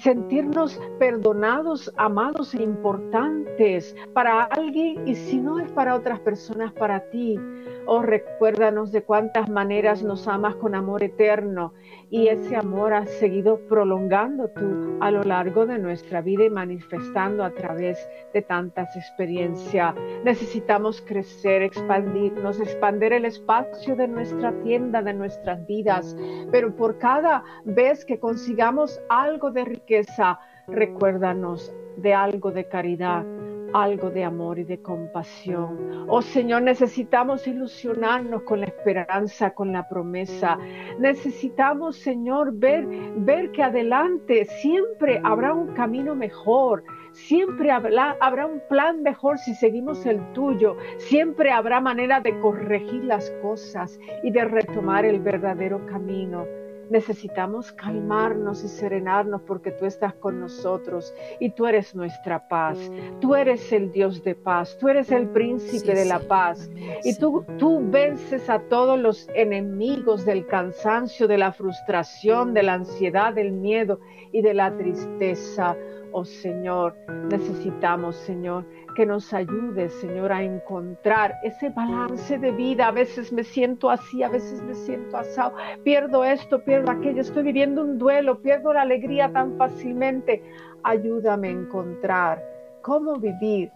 sentirnos 0.00 0.80
perdonados, 0.98 1.92
amados 1.96 2.54
e 2.54 2.62
importantes 2.62 3.96
para 4.14 4.44
alguien 4.44 5.06
y 5.06 5.14
si 5.14 5.38
no 5.38 5.58
es 5.58 5.70
para 5.72 5.94
otras 5.94 6.20
personas, 6.20 6.72
para 6.72 7.00
ti. 7.10 7.38
Oh, 7.86 8.00
recuérdanos 8.00 8.92
de 8.92 9.02
cuántas 9.02 9.48
maneras 9.48 10.04
nos 10.04 10.28
amas 10.28 10.54
con 10.56 10.76
amor 10.76 11.02
eterno 11.02 11.72
y 12.10 12.28
ese 12.28 12.54
amor 12.54 12.94
ha 12.94 13.06
seguido 13.06 13.58
prolongando 13.66 14.48
tú 14.50 14.98
a 15.00 15.10
lo 15.10 15.24
largo 15.24 15.66
de 15.66 15.78
nuestra 15.78 16.20
vida 16.20 16.44
y 16.44 16.50
manifestando 16.50 17.44
a 17.44 17.50
través 17.50 17.98
de 18.32 18.42
tantas 18.42 18.94
experiencias. 18.96 19.96
Necesitamos 20.22 21.02
crecer, 21.02 21.62
expandirnos, 21.62 22.60
expandir 22.60 23.14
el 23.14 23.24
espacio 23.24 23.96
de 23.96 24.06
nuestra 24.06 24.52
tienda, 24.62 25.02
de 25.02 25.14
nuestras 25.14 25.66
vidas, 25.66 26.16
pero 26.52 26.74
por 26.76 26.98
cada 26.98 27.42
vez 27.64 28.04
que 28.04 28.20
consigamos 28.20 29.00
algo 29.08 29.31
de 29.32 29.64
riqueza, 29.64 30.38
recuérdanos 30.68 31.74
de 31.96 32.14
algo 32.14 32.50
de 32.50 32.68
caridad 32.68 33.24
algo 33.72 34.10
de 34.10 34.24
amor 34.24 34.58
y 34.58 34.64
de 34.64 34.80
compasión. 34.82 36.06
Oh 36.08 36.22
Señor, 36.22 36.62
necesitamos 36.62 37.46
ilusionarnos 37.46 38.42
con 38.42 38.60
la 38.60 38.66
esperanza, 38.66 39.50
con 39.54 39.72
la 39.72 39.88
promesa. 39.88 40.58
Necesitamos, 40.98 41.96
Señor, 41.96 42.52
ver, 42.54 42.86
ver 43.16 43.50
que 43.52 43.62
adelante 43.62 44.44
siempre 44.44 45.20
habrá 45.24 45.54
un 45.54 45.68
camino 45.74 46.14
mejor. 46.14 46.84
Siempre 47.12 47.70
habrá 47.70 48.46
un 48.46 48.62
plan 48.68 49.02
mejor 49.02 49.38
si 49.38 49.54
seguimos 49.54 50.04
el 50.06 50.32
tuyo. 50.32 50.76
Siempre 50.96 51.50
habrá 51.50 51.80
manera 51.80 52.20
de 52.20 52.38
corregir 52.40 53.04
las 53.04 53.30
cosas 53.42 53.98
y 54.22 54.30
de 54.30 54.44
retomar 54.44 55.04
el 55.04 55.20
verdadero 55.20 55.84
camino 55.86 56.46
necesitamos 56.92 57.72
calmarnos 57.72 58.62
y 58.62 58.68
serenarnos 58.68 59.40
porque 59.42 59.70
tú 59.72 59.86
estás 59.86 60.14
con 60.14 60.38
nosotros 60.38 61.12
y 61.40 61.50
tú 61.50 61.66
eres 61.66 61.94
nuestra 61.94 62.46
paz. 62.48 62.78
Tú 63.20 63.34
eres 63.34 63.72
el 63.72 63.90
Dios 63.90 64.22
de 64.22 64.34
paz, 64.34 64.76
tú 64.78 64.88
eres 64.88 65.10
el 65.10 65.28
príncipe 65.30 65.94
de 65.94 66.04
la 66.04 66.20
paz 66.20 66.70
y 67.02 67.16
tú, 67.16 67.44
tú 67.58 67.80
vences 67.90 68.48
a 68.50 68.60
todos 68.60 69.00
los 69.00 69.28
enemigos 69.34 70.26
del 70.26 70.46
cansancio, 70.46 71.26
de 71.26 71.38
la 71.38 71.52
frustración, 71.52 72.52
de 72.52 72.62
la 72.62 72.74
ansiedad, 72.74 73.32
del 73.32 73.52
miedo 73.52 73.98
y 74.30 74.42
de 74.42 74.52
la 74.52 74.76
tristeza. 74.76 75.74
Oh 76.12 76.26
Señor, 76.26 76.94
necesitamos, 77.30 78.16
Señor, 78.16 78.66
que 78.94 79.06
nos 79.06 79.32
ayude, 79.32 79.88
Señor, 79.88 80.32
a 80.32 80.42
encontrar 80.42 81.34
ese 81.42 81.70
balance 81.70 82.38
de 82.38 82.50
vida. 82.52 82.88
A 82.88 82.92
veces 82.92 83.32
me 83.32 83.44
siento 83.44 83.90
así, 83.90 84.22
a 84.22 84.28
veces 84.28 84.62
me 84.62 84.74
siento 84.74 85.16
asado, 85.16 85.54
pierdo 85.84 86.24
esto, 86.24 86.62
pierdo 86.64 86.90
aquello, 86.90 87.20
estoy 87.20 87.42
viviendo 87.42 87.82
un 87.82 87.98
duelo, 87.98 88.40
pierdo 88.40 88.72
la 88.72 88.82
alegría 88.82 89.32
tan 89.32 89.56
fácilmente. 89.56 90.42
Ayúdame 90.82 91.48
a 91.48 91.52
encontrar 91.52 92.51
cómo 92.82 93.16
vivir, 93.16 93.70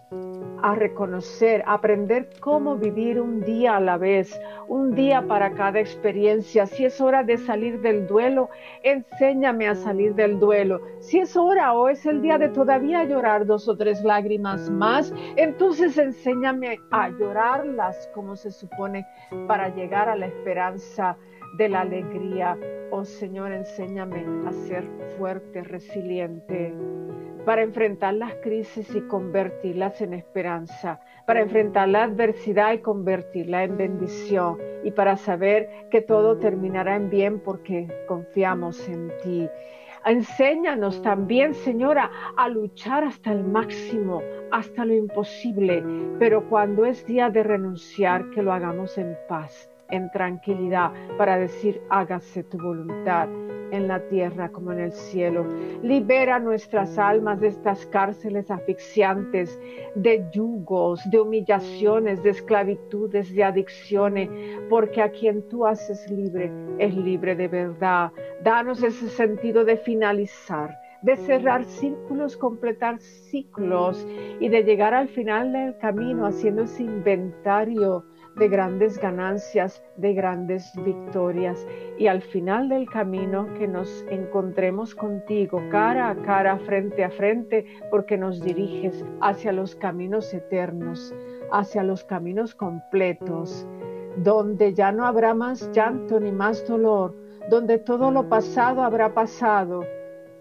a 0.61 0.75
reconocer, 0.75 1.63
aprender 1.65 2.29
cómo 2.39 2.75
vivir 2.75 3.19
un 3.19 3.41
día 3.41 3.77
a 3.77 3.79
la 3.79 3.97
vez, 3.97 4.39
un 4.67 4.93
día 4.95 5.25
para 5.25 5.53
cada 5.53 5.79
experiencia. 5.79 6.65
Si 6.65 6.85
es 6.85 6.99
hora 6.99 7.23
de 7.23 7.37
salir 7.37 7.81
del 7.81 8.07
duelo, 8.07 8.49
enséñame 8.83 9.67
a 9.67 9.75
salir 9.75 10.13
del 10.15 10.39
duelo. 10.39 10.81
Si 10.99 11.19
es 11.19 11.35
hora 11.37 11.73
o 11.73 11.89
es 11.89 12.05
el 12.05 12.21
día 12.21 12.37
de 12.37 12.49
todavía 12.49 13.03
llorar 13.03 13.45
dos 13.45 13.67
o 13.67 13.77
tres 13.77 14.03
lágrimas 14.03 14.69
más, 14.69 15.13
entonces 15.35 15.97
enséñame 15.97 16.79
a 16.91 17.09
llorarlas 17.09 18.09
como 18.13 18.35
se 18.35 18.51
supone 18.51 19.05
para 19.47 19.69
llegar 19.69 20.09
a 20.09 20.15
la 20.15 20.27
esperanza 20.27 21.17
de 21.57 21.69
la 21.69 21.81
alegría. 21.81 22.57
Oh 22.91 23.05
Señor, 23.05 23.51
enséñame 23.51 24.25
a 24.47 24.51
ser 24.51 24.85
fuerte, 25.17 25.63
resiliente, 25.63 26.73
para 27.47 27.63
enfrentar 27.63 28.13
las 28.13 28.33
crisis 28.43 28.93
y 28.93 28.99
convertirlas 29.07 30.01
en 30.01 30.13
esperanza, 30.13 30.99
para 31.25 31.39
enfrentar 31.39 31.87
la 31.87 32.03
adversidad 32.03 32.73
y 32.73 32.79
convertirla 32.79 33.63
en 33.63 33.77
bendición, 33.77 34.57
y 34.83 34.91
para 34.91 35.15
saber 35.15 35.69
que 35.89 36.01
todo 36.01 36.39
terminará 36.39 36.97
en 36.97 37.09
bien 37.09 37.39
porque 37.39 37.87
confiamos 38.05 38.85
en 38.89 39.13
ti. 39.23 39.47
Enséñanos 40.05 41.01
también, 41.01 41.53
Señora, 41.53 42.11
a 42.35 42.49
luchar 42.49 43.05
hasta 43.05 43.31
el 43.31 43.45
máximo, 43.45 44.21
hasta 44.51 44.83
lo 44.83 44.95
imposible, 44.95 45.85
pero 46.19 46.49
cuando 46.49 46.83
es 46.83 47.05
día 47.05 47.29
de 47.29 47.43
renunciar, 47.43 48.29
que 48.31 48.41
lo 48.41 48.51
hagamos 48.51 48.97
en 48.97 49.15
paz 49.29 49.69
en 49.89 50.09
tranquilidad 50.11 50.91
para 51.17 51.37
decir, 51.37 51.81
hágase 51.89 52.43
tu 52.43 52.57
voluntad 52.57 53.27
en 53.71 53.87
la 53.87 53.99
tierra 54.07 54.49
como 54.49 54.71
en 54.71 54.79
el 54.79 54.91
cielo. 54.91 55.45
Libera 55.83 56.39
nuestras 56.39 56.97
almas 56.97 57.39
de 57.39 57.47
estas 57.47 57.85
cárceles 57.87 58.49
asfixiantes, 58.49 59.59
de 59.95 60.25
yugos, 60.31 61.01
de 61.09 61.19
humillaciones, 61.19 62.23
de 62.23 62.29
esclavitudes, 62.31 63.33
de 63.33 63.43
adicciones, 63.43 64.29
porque 64.69 65.01
a 65.01 65.11
quien 65.11 65.47
tú 65.49 65.65
haces 65.65 66.09
libre 66.09 66.51
es 66.79 66.95
libre 66.95 67.35
de 67.35 67.47
verdad. 67.47 68.11
Danos 68.43 68.83
ese 68.83 69.09
sentido 69.09 69.65
de 69.65 69.77
finalizar 69.77 70.75
de 71.01 71.15
cerrar 71.15 71.63
círculos, 71.63 72.35
completar 72.35 72.99
ciclos 72.99 74.05
y 74.39 74.49
de 74.49 74.63
llegar 74.63 74.93
al 74.93 75.07
final 75.07 75.53
del 75.53 75.77
camino 75.77 76.25
haciendo 76.25 76.63
ese 76.63 76.83
inventario 76.83 78.03
de 78.37 78.47
grandes 78.47 78.97
ganancias, 78.99 79.83
de 79.95 80.13
grandes 80.13 80.71
victorias. 80.83 81.65
Y 81.97 82.07
al 82.07 82.21
final 82.21 82.69
del 82.69 82.89
camino 82.89 83.47
que 83.57 83.67
nos 83.67 84.05
encontremos 84.09 84.95
contigo 84.95 85.61
cara 85.69 86.09
a 86.09 86.15
cara, 86.15 86.57
frente 86.59 87.03
a 87.03 87.09
frente, 87.09 87.65
porque 87.89 88.17
nos 88.17 88.41
diriges 88.41 89.03
hacia 89.21 89.51
los 89.51 89.75
caminos 89.75 90.33
eternos, 90.33 91.13
hacia 91.51 91.83
los 91.83 92.03
caminos 92.03 92.55
completos, 92.55 93.67
donde 94.17 94.73
ya 94.73 94.91
no 94.91 95.05
habrá 95.05 95.33
más 95.33 95.71
llanto 95.71 96.19
ni 96.19 96.31
más 96.31 96.67
dolor, 96.67 97.15
donde 97.49 97.77
todo 97.77 98.11
lo 98.11 98.27
pasado 98.29 98.81
habrá 98.83 99.13
pasado 99.13 99.83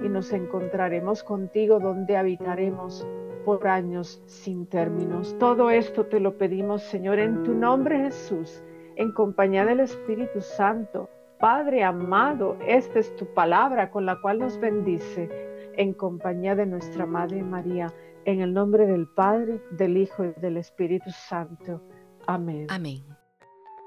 y 0.00 0.08
nos 0.08 0.32
encontraremos 0.32 1.22
contigo 1.22 1.78
donde 1.80 2.16
habitaremos 2.16 3.06
por 3.46 3.68
años 3.68 4.20
sin 4.26 4.66
términos. 4.66 5.36
Todo 5.38 5.70
esto 5.70 6.06
te 6.06 6.18
lo 6.18 6.36
pedimos, 6.36 6.82
Señor, 6.82 7.20
en 7.20 7.44
tu 7.44 7.54
nombre 7.54 7.96
Jesús, 8.00 8.60
en 8.96 9.12
compañía 9.12 9.64
del 9.64 9.78
Espíritu 9.78 10.40
Santo. 10.40 11.08
Padre 11.38 11.84
amado, 11.84 12.58
esta 12.66 12.98
es 12.98 13.14
tu 13.14 13.24
palabra 13.34 13.92
con 13.92 14.04
la 14.04 14.20
cual 14.20 14.40
nos 14.40 14.58
bendice, 14.58 15.30
en 15.76 15.92
compañía 15.94 16.56
de 16.56 16.66
nuestra 16.66 17.06
Madre 17.06 17.40
María, 17.44 17.94
en 18.24 18.40
el 18.40 18.52
nombre 18.52 18.84
del 18.84 19.06
Padre, 19.06 19.62
del 19.70 19.96
Hijo 19.96 20.24
y 20.24 20.40
del 20.40 20.56
Espíritu 20.56 21.10
Santo. 21.10 21.80
Amén. 22.26 22.66
Amén. 22.68 23.04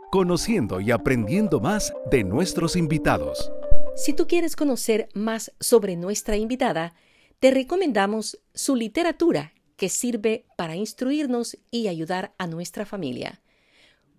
Conociendo 0.09 0.79
y 0.79 0.91
aprendiendo 0.91 1.59
más 1.59 1.93
de 2.09 2.23
nuestros 2.23 2.77
invitados. 2.77 3.51
Si 3.95 4.13
tú 4.13 4.25
quieres 4.25 4.55
conocer 4.55 5.09
más 5.13 5.51
sobre 5.59 5.97
nuestra 5.97 6.37
invitada, 6.37 6.93
te 7.39 7.51
recomendamos 7.51 8.39
su 8.53 8.75
literatura 8.75 9.53
que 9.77 9.89
sirve 9.89 10.45
para 10.57 10.75
instruirnos 10.75 11.57
y 11.71 11.87
ayudar 11.87 12.33
a 12.37 12.47
nuestra 12.47 12.85
familia. 12.85 13.41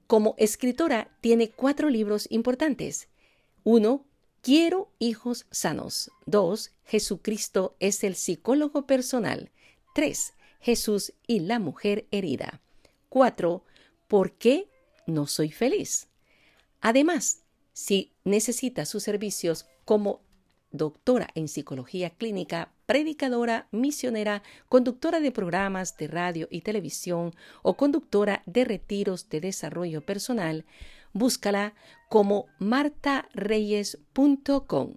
Como 0.07 0.35
escritora 0.39 1.17
tiene 1.21 1.51
cuatro 1.51 1.91
libros 1.91 2.27
importantes. 2.31 3.09
1. 3.65 4.07
Quiero 4.41 4.91
hijos 4.99 5.47
sanos. 5.51 6.11
2. 6.27 6.73
Jesucristo 6.85 7.77
es 7.79 8.03
el 8.05 8.17
psicólogo 8.17 8.87
personal. 8.87 9.51
3. 9.95 10.33
Jesús 10.61 11.13
y 11.27 11.41
la 11.41 11.59
mujer 11.59 12.09
herida. 12.11 12.63
4. 13.11 13.63
¿Por 14.09 14.33
qué 14.33 14.71
no 15.07 15.27
soy 15.27 15.51
feliz? 15.53 16.09
Además, 16.81 17.43
si 17.75 18.15
necesita 18.25 18.87
sus 18.87 19.03
servicios 19.03 19.67
como 19.85 20.23
doctora 20.71 21.29
en 21.35 21.49
psicología 21.49 22.11
clínica, 22.11 22.73
predicadora, 22.91 23.69
misionera, 23.71 24.43
conductora 24.69 25.21
de 25.21 25.31
programas 25.31 25.97
de 25.97 26.09
radio 26.09 26.49
y 26.51 26.63
televisión 26.63 27.37
o 27.63 27.77
conductora 27.77 28.43
de 28.47 28.65
retiros 28.65 29.29
de 29.29 29.41
desarrollo 29.41 30.05
personal, 30.05 30.65
búscala 31.13 31.75
como 32.09 32.47
martareyes.com. 32.59 34.95